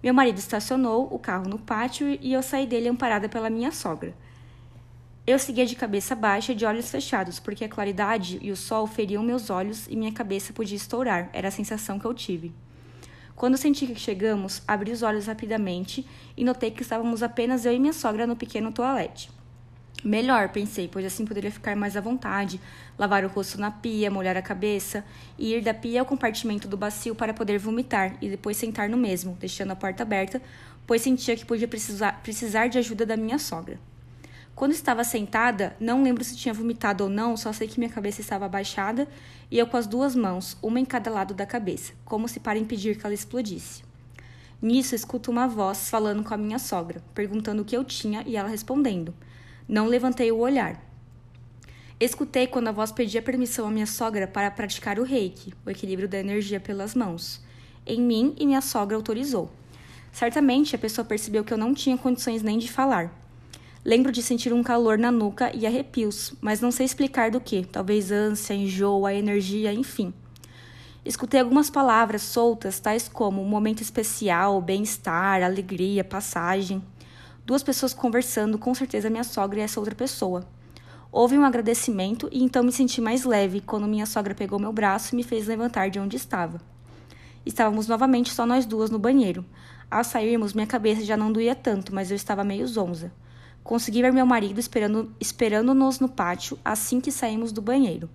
Meu 0.03 0.13
marido 0.13 0.39
estacionou 0.39 1.09
o 1.15 1.19
carro 1.19 1.49
no 1.49 1.61
pátio 1.61 2.19
e 2.21 2.33
eu 2.33 2.43
saí 2.43 2.67
dele 2.67 2.89
amparada 2.89 3.29
pela 3.29 3.49
minha 3.49 3.71
sogra. 3.71 4.13
Eu 5.25 5.39
seguia 5.39 5.65
de 5.65 5.77
cabeça 5.77 6.17
baixa 6.17 6.51
e 6.51 6.55
de 6.57 6.65
olhos 6.65 6.91
fechados, 6.91 7.39
porque 7.39 7.65
a 7.65 7.69
claridade 7.69 8.41
e 8.43 8.51
o 8.51 8.57
sol 8.57 8.89
feriam 8.89 9.23
meus 9.23 9.51
olhos 9.51 9.87
e 9.89 9.95
minha 9.95 10.11
cabeça 10.11 10.53
podia 10.53 10.77
estourar, 10.77 11.31
era 11.33 11.47
a 11.47 11.51
sensação 11.53 11.97
que 11.97 12.05
eu 12.05 12.13
tive. 12.13 12.53
Quando 13.37 13.57
senti 13.57 13.87
que 13.87 13.95
chegamos, 13.95 14.63
abri 14.67 14.91
os 14.91 15.01
olhos 15.01 15.27
rapidamente 15.27 16.05
e 16.37 16.43
notei 16.43 16.73
que 16.73 16.83
estávamos 16.83 17.23
apenas 17.23 17.65
eu 17.65 17.73
e 17.73 17.79
minha 17.79 17.93
sogra 17.93 18.27
no 18.27 18.35
pequeno 18.35 18.73
toalete. 18.73 19.31
Melhor, 20.05 20.49
pensei, 20.49 20.89
pois 20.89 21.07
assim 21.07 21.25
poderia 21.25 21.53
ficar 21.53 21.77
mais 21.77 21.97
à 21.97 22.01
vontade, 22.01 22.61
lavar 22.99 23.25
o 23.25 23.29
rosto 23.29 23.61
na 23.61 23.71
pia, 23.71 24.11
molhar 24.11 24.37
a 24.37 24.43
cabeça 24.43 25.05
e 25.39 25.55
ir 25.55 25.63
da 25.63 25.73
pia 25.73 26.01
ao 26.01 26.07
compartimento 26.07 26.67
do 26.67 26.77
bacio 26.77 27.15
para 27.15 27.33
poder 27.33 27.61
vomitar 27.61 28.17
e 28.21 28.29
depois 28.29 28.57
sentar 28.57 28.89
no 28.89 28.97
mesmo, 28.97 29.37
deixando 29.39 29.71
a 29.71 29.77
porta 29.77 30.03
aberta, 30.03 30.43
pois 30.85 31.01
sentia 31.01 31.37
que 31.37 31.47
podia 31.47 31.69
precisar, 31.69 32.21
precisar 32.25 32.67
de 32.67 32.79
ajuda 32.79 33.07
da 33.07 33.17
minha 33.17 33.39
sogra. 33.39 33.79
Quando 34.55 34.73
estava 34.73 35.03
sentada, 35.03 35.75
não 35.81 36.03
lembro 36.03 36.23
se 36.23 36.37
tinha 36.37 36.53
vomitado 36.53 37.05
ou 37.05 37.11
não, 37.11 37.37
só 37.37 37.53
sei 37.53 37.67
que 37.67 37.81
minha 37.81 37.91
cabeça 37.91 38.21
estava 38.21 38.45
abaixada 38.45 39.09
e 39.51 39.59
eu 39.59 39.67
com 39.67 39.77
as 39.77 39.87
duas 39.87 40.15
mãos, 40.15 40.57
uma 40.63 40.79
em 40.79 40.85
cada 40.85 41.11
lado 41.11 41.33
da 41.33 41.47
cabeça, 41.47 41.95
como 42.05 42.29
se 42.29 42.39
para 42.39 42.59
impedir 42.59 42.99
que 42.99 43.07
ela 43.07 43.15
explodisse. 43.15 43.83
Nisso, 44.61 44.95
escuto 44.95 45.31
uma 45.31 45.49
voz 45.49 45.91
falando 45.91 46.23
com 46.23 46.33
a 46.35 46.37
minha 46.37 46.59
sogra, 46.59 47.03
perguntando 47.15 47.63
o 47.63 47.65
que 47.65 47.77
eu 47.77 47.83
tinha 47.83 48.23
e 48.27 48.37
ela 48.37 48.49
respondendo. 48.49 49.13
Não 49.67 49.87
levantei 49.87 50.31
o 50.31 50.39
olhar. 50.39 50.81
Escutei 51.99 52.47
quando 52.47 52.69
a 52.69 52.73
voz 52.73 52.93
pedia 52.93 53.23
permissão 53.23 53.67
à 53.67 53.71
minha 53.71 53.87
sogra 53.87 54.27
para 54.27 54.51
praticar 54.51 54.99
o 54.99 55.03
reiki, 55.03 55.55
o 55.65 55.71
equilíbrio 55.71 56.09
da 56.09 56.19
energia 56.19 56.61
pelas 56.61 56.95
mãos. 56.95 57.41
Em 57.87 58.01
mim 58.01 58.37
e 58.39 58.47
minha 58.47 58.61
sogra 58.61 58.97
autorizou. 58.97 59.51
Certamente 60.13 60.77
a 60.77 60.79
pessoa 60.79 61.05
percebeu 61.05 61.43
que 61.43 61.53
eu 61.53 61.59
não 61.59 61.75
tinha 61.75 61.97
condições 61.97 62.43
nem 62.43 62.59
de 62.59 62.71
falar. 62.71 63.22
Lembro 63.85 64.13
de 64.13 64.23
sentir 64.23 64.53
um 64.53 64.63
calor 64.63 64.97
na 64.97 65.11
nuca 65.11 65.51
e 65.53 65.67
arrepios, 65.67 66.35
mas 66.41 66.61
não 66.61 66.71
sei 66.71 66.87
explicar 66.87 67.33
do 67.33 67.41
que, 67.41 67.65
talvez 67.65 68.13
ânsia, 68.13 68.55
enjoo, 68.55 69.05
a 69.05 69.13
energia, 69.13 69.73
enfim. 69.73 70.15
Escutei 71.05 71.41
algumas 71.41 71.69
palavras 71.69 72.23
soltas, 72.23 72.79
tais 72.79 73.09
como 73.09 73.45
momento 73.45 73.83
especial, 73.83 74.61
bem-estar, 74.63 75.43
alegria, 75.43 76.05
passagem. 76.05 76.81
Duas 77.45 77.65
pessoas 77.65 77.93
conversando, 77.93 78.57
com 78.57 78.73
certeza 78.73 79.11
minha 79.11 79.25
sogra 79.25 79.59
e 79.59 79.63
essa 79.63 79.81
outra 79.81 79.97
pessoa. 79.97 80.47
Houve 81.11 81.37
um 81.37 81.45
agradecimento 81.45 82.29
e 82.31 82.45
então 82.45 82.63
me 82.63 82.71
senti 82.71 83.01
mais 83.01 83.25
leve 83.25 83.61
quando 83.61 83.89
minha 83.89 84.07
sogra 84.07 84.33
pegou 84.33 84.61
meu 84.61 84.73
braço 84.73 85.13
e 85.13 85.17
me 85.17 85.25
fez 85.25 85.49
levantar 85.49 85.91
de 85.91 85.99
onde 85.99 86.17
estava. 86.17 86.61
Estávamos 87.45 87.89
novamente 87.89 88.33
só 88.33 88.47
nós 88.47 88.65
duas 88.65 88.91
no 88.91 88.99
banheiro. 89.01 89.45
Ao 89.91 90.05
sairmos, 90.05 90.53
minha 90.53 90.69
cabeça 90.69 91.05
já 91.05 91.17
não 91.17 91.33
doía 91.33 91.57
tanto, 91.57 91.93
mas 91.93 92.13
eu 92.13 92.15
estava 92.15 92.45
meio 92.45 92.65
zonza. 92.69 93.13
Consegui 93.65 94.03
ver 94.03 94.13
meu 94.13 94.27
marido 94.27 94.59
esperando, 94.59 95.15
esperando-nos 95.21 96.01
no 96.01 96.09
pátio 96.09 96.59
assim 96.65 97.01
que 97.01 97.13
saímos 97.13 97.53
do 97.53 97.63
banheiro. 97.63 98.11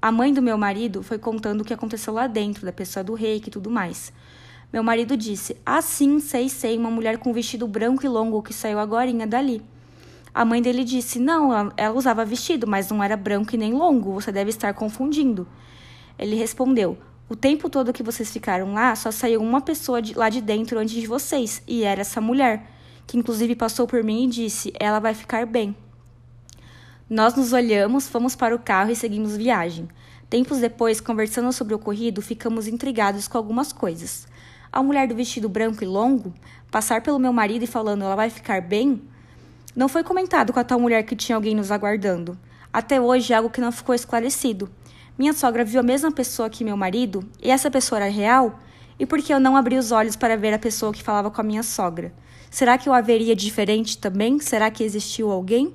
A 0.00 0.10
mãe 0.10 0.32
do 0.32 0.40
meu 0.40 0.56
marido 0.56 1.02
foi 1.02 1.18
contando 1.18 1.60
o 1.60 1.64
que 1.64 1.74
aconteceu 1.74 2.14
lá 2.14 2.26
dentro, 2.26 2.64
da 2.64 2.72
pessoa 2.72 3.04
do 3.04 3.12
rei 3.12 3.36
e 3.36 3.50
tudo 3.50 3.70
mais. 3.70 4.12
Meu 4.72 4.82
marido 4.82 5.16
disse: 5.16 5.56
Ah, 5.64 5.82
sim, 5.82 6.18
sei, 6.18 6.48
sei, 6.48 6.78
uma 6.78 6.90
mulher 6.90 7.18
com 7.18 7.32
vestido 7.32 7.66
branco 7.66 8.04
e 8.04 8.08
longo 8.08 8.42
que 8.42 8.52
saiu 8.52 8.78
agora 8.78 9.12
dali. 9.26 9.62
A 10.34 10.44
mãe 10.44 10.62
dele 10.62 10.84
disse: 10.84 11.18
Não, 11.18 11.72
ela 11.76 11.94
usava 11.94 12.24
vestido, 12.24 12.66
mas 12.66 12.90
não 12.90 13.02
era 13.02 13.16
branco 13.16 13.54
e 13.54 13.58
nem 13.58 13.72
longo, 13.72 14.12
você 14.12 14.32
deve 14.32 14.50
estar 14.50 14.72
confundindo. 14.74 15.46
Ele 16.18 16.36
respondeu: 16.36 16.98
O 17.28 17.36
tempo 17.36 17.68
todo 17.68 17.92
que 17.92 18.02
vocês 18.02 18.30
ficaram 18.30 18.74
lá, 18.74 18.94
só 18.96 19.10
saiu 19.10 19.40
uma 19.40 19.60
pessoa 19.60 20.00
de, 20.00 20.14
lá 20.14 20.28
de 20.28 20.40
dentro 20.40 20.78
antes 20.78 20.94
de 20.94 21.06
vocês, 21.06 21.62
e 21.66 21.84
era 21.84 22.00
essa 22.00 22.20
mulher 22.20 22.75
que 23.06 23.16
inclusive 23.16 23.54
passou 23.54 23.86
por 23.86 24.02
mim 24.02 24.24
e 24.24 24.30
disse: 24.30 24.72
Ela 24.78 24.98
vai 24.98 25.14
ficar 25.14 25.46
bem. 25.46 25.76
Nós 27.08 27.34
nos 27.34 27.52
olhamos, 27.52 28.08
fomos 28.08 28.34
para 28.34 28.54
o 28.54 28.58
carro 28.58 28.90
e 28.90 28.96
seguimos 28.96 29.36
viagem. 29.36 29.88
Tempos 30.28 30.58
depois, 30.58 31.00
conversando 31.00 31.52
sobre 31.52 31.72
o 31.72 31.76
ocorrido, 31.76 32.20
ficamos 32.20 32.66
intrigados 32.66 33.28
com 33.28 33.38
algumas 33.38 33.72
coisas. 33.72 34.26
A 34.72 34.82
mulher 34.82 35.06
do 35.06 35.14
vestido 35.14 35.48
branco 35.48 35.84
e 35.84 35.86
longo 35.86 36.34
passar 36.70 37.00
pelo 37.00 37.18
meu 37.18 37.32
marido 37.32 37.62
e 37.62 37.66
falando 37.66 38.02
ela 38.02 38.16
vai 38.16 38.28
ficar 38.28 38.60
bem, 38.60 39.00
não 39.74 39.88
foi 39.88 40.02
comentado 40.02 40.52
com 40.52 40.58
a 40.58 40.64
tal 40.64 40.80
mulher 40.80 41.04
que 41.04 41.14
tinha 41.14 41.36
alguém 41.36 41.54
nos 41.54 41.70
aguardando. 41.70 42.36
Até 42.72 43.00
hoje 43.00 43.32
é 43.32 43.36
algo 43.36 43.50
que 43.50 43.60
não 43.60 43.70
ficou 43.70 43.94
esclarecido. 43.94 44.68
Minha 45.18 45.32
sogra 45.32 45.64
viu 45.64 45.80
a 45.80 45.82
mesma 45.82 46.10
pessoa 46.10 46.50
que 46.50 46.64
meu 46.64 46.76
marido 46.76 47.24
e 47.42 47.50
essa 47.50 47.70
pessoa 47.70 48.00
era 48.00 48.10
real? 48.10 48.58
E 48.98 49.06
por 49.06 49.22
que 49.22 49.32
eu 49.32 49.40
não 49.40 49.56
abri 49.56 49.76
os 49.76 49.92
olhos 49.92 50.16
para 50.16 50.36
ver 50.36 50.52
a 50.52 50.58
pessoa 50.58 50.92
que 50.92 51.02
falava 51.02 51.30
com 51.30 51.40
a 51.40 51.44
minha 51.44 51.62
sogra? 51.62 52.12
Será 52.56 52.78
que 52.78 52.88
eu 52.88 52.94
haveria 52.94 53.36
diferente 53.36 53.98
também? 53.98 54.40
Será 54.40 54.70
que 54.70 54.82
existiu 54.82 55.30
alguém? 55.30 55.74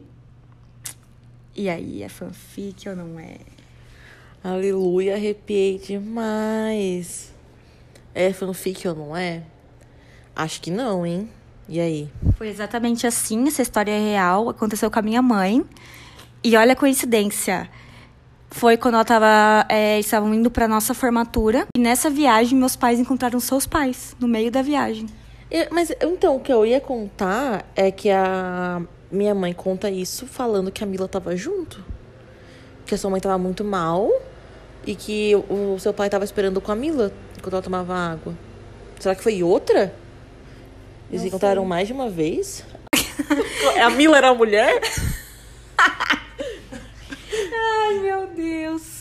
E 1.56 1.70
aí, 1.70 2.02
é 2.02 2.10
fanfic 2.10 2.90
ou 2.90 2.96
não 2.96 3.20
é? 3.20 3.36
Aleluia, 4.44 5.14
arrepiei 5.14 5.78
demais. 5.78 7.32
É 8.16 8.34
fanfic 8.34 8.88
ou 8.88 8.96
não 8.96 9.16
é? 9.16 9.44
Acho 10.36 10.60
que 10.60 10.72
não, 10.72 11.06
hein? 11.06 11.30
E 11.70 11.80
aí? 11.80 12.10
Foi 12.36 12.48
exatamente 12.48 13.06
assim, 13.06 13.48
essa 13.48 13.62
história 13.62 13.92
é 13.92 14.14
real, 14.14 14.50
aconteceu 14.50 14.90
com 14.90 14.98
a 14.98 15.04
minha 15.04 15.22
mãe. 15.22 15.64
E 16.44 16.58
olha 16.58 16.74
a 16.74 16.76
coincidência. 16.76 17.70
Foi 18.50 18.76
quando 18.76 18.96
ela 18.96 19.06
tava, 19.06 19.68
é, 19.70 20.00
estavam 20.00 20.34
indo 20.34 20.50
para 20.50 20.68
nossa 20.68 20.96
formatura. 20.96 21.68
E 21.78 21.80
nessa 21.80 22.10
viagem, 22.10 22.58
meus 22.58 22.76
pais 22.76 23.00
encontraram 23.00 23.40
seus 23.40 23.68
pais, 23.68 24.16
no 24.20 24.28
meio 24.28 24.50
da 24.50 24.64
viagem. 24.64 25.06
Eu, 25.52 25.68
mas 25.70 25.92
então, 26.02 26.38
o 26.38 26.40
que 26.40 26.52
eu 26.52 26.66
ia 26.66 26.80
contar 26.80 27.70
é 27.76 27.92
que 27.92 28.10
a 28.10 28.82
minha 29.12 29.36
mãe 29.36 29.54
conta 29.54 29.90
isso 29.90 30.26
falando 30.26 30.72
que 30.72 30.82
a 30.82 30.88
Mila 30.88 31.10
tava 31.10 31.36
junto. 31.36 31.84
Que 32.86 32.96
a 32.96 32.98
sua 32.98 33.10
mãe 33.12 33.20
tava 33.20 33.38
muito 33.38 33.64
mal 33.66 34.10
e 34.86 34.96
que 34.96 35.36
o, 35.36 35.78
seu 35.78 35.94
pai 35.94 36.10
tava 36.10 36.24
esperando 36.24 36.62
com 36.62 36.72
a 36.72 36.76
Mila 36.76 37.12
enquanto 37.38 37.54
ela 37.54 37.62
tomava 37.62 37.94
água. 37.94 38.34
Será 38.98 39.14
que 39.14 39.22
foi 39.22 39.44
outra? 39.44 39.94
Eles 41.10 41.26
encontraram 41.26 41.66
mais 41.66 41.88
de 41.88 41.94
uma 41.94 42.10
vez? 42.10 42.64
a 43.84 43.90
Mila 43.90 44.18
era 44.18 44.30
a 44.30 44.34
mulher? 44.34 44.82
Ai, 47.54 48.00
meu 48.00 48.28
Deus. 48.28 49.01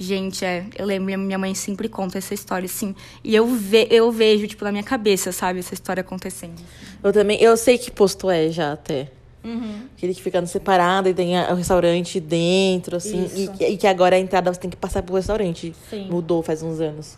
Gente, 0.00 0.44
é, 0.44 0.64
eu 0.76 0.86
lembro, 0.86 1.18
minha 1.18 1.38
mãe 1.38 1.52
sempre 1.56 1.88
conta 1.88 2.18
essa 2.18 2.32
história, 2.32 2.66
assim. 2.66 2.94
E 3.24 3.34
eu, 3.34 3.46
ve, 3.46 3.88
eu 3.90 4.12
vejo, 4.12 4.46
tipo, 4.46 4.64
na 4.64 4.70
minha 4.70 4.84
cabeça, 4.84 5.32
sabe, 5.32 5.58
essa 5.58 5.74
história 5.74 6.02
acontecendo. 6.02 6.54
Eu 7.02 7.12
também, 7.12 7.42
eu 7.42 7.56
sei 7.56 7.76
que 7.76 7.90
posto 7.90 8.30
é 8.30 8.48
já 8.48 8.72
até. 8.72 9.10
Uhum. 9.42 9.86
Aquele 9.96 10.14
que 10.14 10.22
fica 10.22 10.44
separado 10.46 11.08
e 11.08 11.14
tem 11.14 11.36
o 11.40 11.54
restaurante 11.54 12.20
dentro, 12.20 12.96
assim. 12.96 13.28
E, 13.34 13.72
e, 13.72 13.76
que 13.76 13.88
agora 13.88 14.14
a 14.14 14.18
entrada 14.20 14.52
você 14.52 14.60
tem 14.60 14.70
que 14.70 14.76
passar 14.76 15.02
pelo 15.02 15.16
restaurante. 15.16 15.74
Sim. 15.90 16.08
Mudou 16.08 16.44
faz 16.44 16.62
uns 16.62 16.80
anos. 16.80 17.16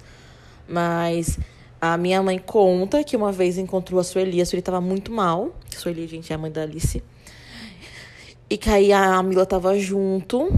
Mas 0.66 1.38
a 1.78 1.98
minha 1.98 2.22
mãe 2.22 2.38
conta 2.38 3.04
que 3.04 3.14
uma 3.14 3.30
vez 3.30 3.58
encontrou 3.58 4.00
a 4.00 4.04
Sueli. 4.04 4.40
A 4.40 4.46
Sueli 4.46 4.62
tava 4.62 4.80
muito 4.80 5.12
mal. 5.12 5.54
A 5.74 5.78
Sueli, 5.78 6.06
gente, 6.06 6.32
é 6.32 6.34
a 6.34 6.38
mãe 6.38 6.50
da 6.50 6.62
Alice. 6.62 7.02
E 8.48 8.56
que 8.56 8.70
aí 8.70 8.90
a 8.90 9.22
Mila 9.22 9.44
tava 9.44 9.78
junto 9.78 10.48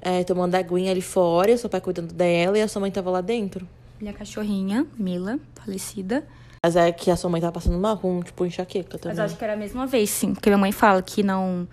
é, 0.00 0.24
tomando 0.24 0.54
aguinha 0.54 0.90
ali 0.90 1.02
fora, 1.02 1.56
seu 1.56 1.68
pai 1.68 1.80
cuidando 1.80 2.12
dela 2.14 2.58
e 2.58 2.62
a 2.62 2.68
sua 2.68 2.80
mãe 2.80 2.90
tava 2.90 3.10
lá 3.10 3.20
dentro. 3.20 3.68
Minha 4.00 4.12
cachorrinha, 4.12 4.86
Mila, 4.98 5.38
falecida. 5.54 6.24
Mas 6.62 6.76
é 6.76 6.90
que 6.92 7.10
a 7.10 7.16
sua 7.16 7.30
mãe 7.30 7.40
tava 7.40 7.52
passando 7.52 7.78
mal 7.78 7.98
com, 7.98 8.22
tipo, 8.22 8.44
enxaqueca 8.44 8.98
também. 8.98 9.16
Mas 9.16 9.18
acho 9.18 9.36
que 9.36 9.44
era 9.44 9.52
a 9.52 9.56
mesma 9.56 9.86
vez, 9.86 10.10
sim. 10.10 10.34
Porque 10.34 10.48
minha 10.48 10.58
mãe 10.58 10.72
fala 10.72 11.02
que 11.02 11.22
não... 11.22 11.68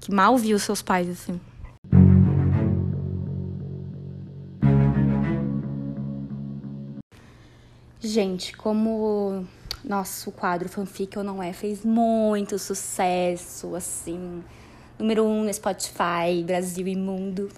Que 0.00 0.12
mal 0.12 0.36
viu 0.36 0.58
seus 0.58 0.82
pais, 0.82 1.08
assim. 1.08 1.40
Gente, 8.00 8.56
como 8.56 9.44
nosso 9.84 10.30
quadro 10.30 10.68
fanfic 10.68 11.16
ou 11.18 11.24
não 11.24 11.42
é 11.42 11.52
fez 11.52 11.84
muito 11.84 12.58
sucesso, 12.58 13.74
assim 13.74 14.42
número 14.98 15.24
um 15.24 15.44
no 15.44 15.52
Spotify, 15.52 16.42
Brasil 16.44 16.86
e 16.86 16.96
Mundo. 16.96 17.50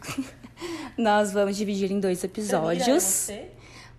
Nós 0.96 1.32
vamos 1.32 1.56
dividir 1.56 1.90
em 1.90 2.00
dois 2.00 2.24
episódios 2.24 3.28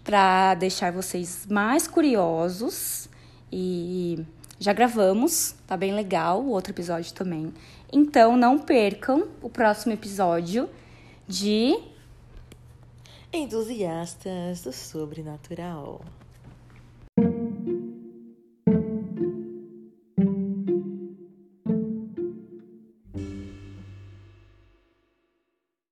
para 0.03 0.55
deixar 0.55 0.91
vocês 0.91 1.45
mais 1.49 1.87
curiosos 1.87 3.09
e 3.51 4.25
já 4.59 4.73
gravamos, 4.73 5.55
tá 5.65 5.77
bem 5.77 5.93
legal 5.93 6.41
o 6.41 6.49
outro 6.49 6.73
episódio 6.73 7.13
também. 7.13 7.53
Então 7.91 8.35
não 8.35 8.59
percam 8.59 9.27
o 9.41 9.49
próximo 9.49 9.93
episódio 9.93 10.69
de 11.27 11.79
Entusiastas 13.31 14.61
do 14.61 14.73
Sobrenatural. 14.73 16.01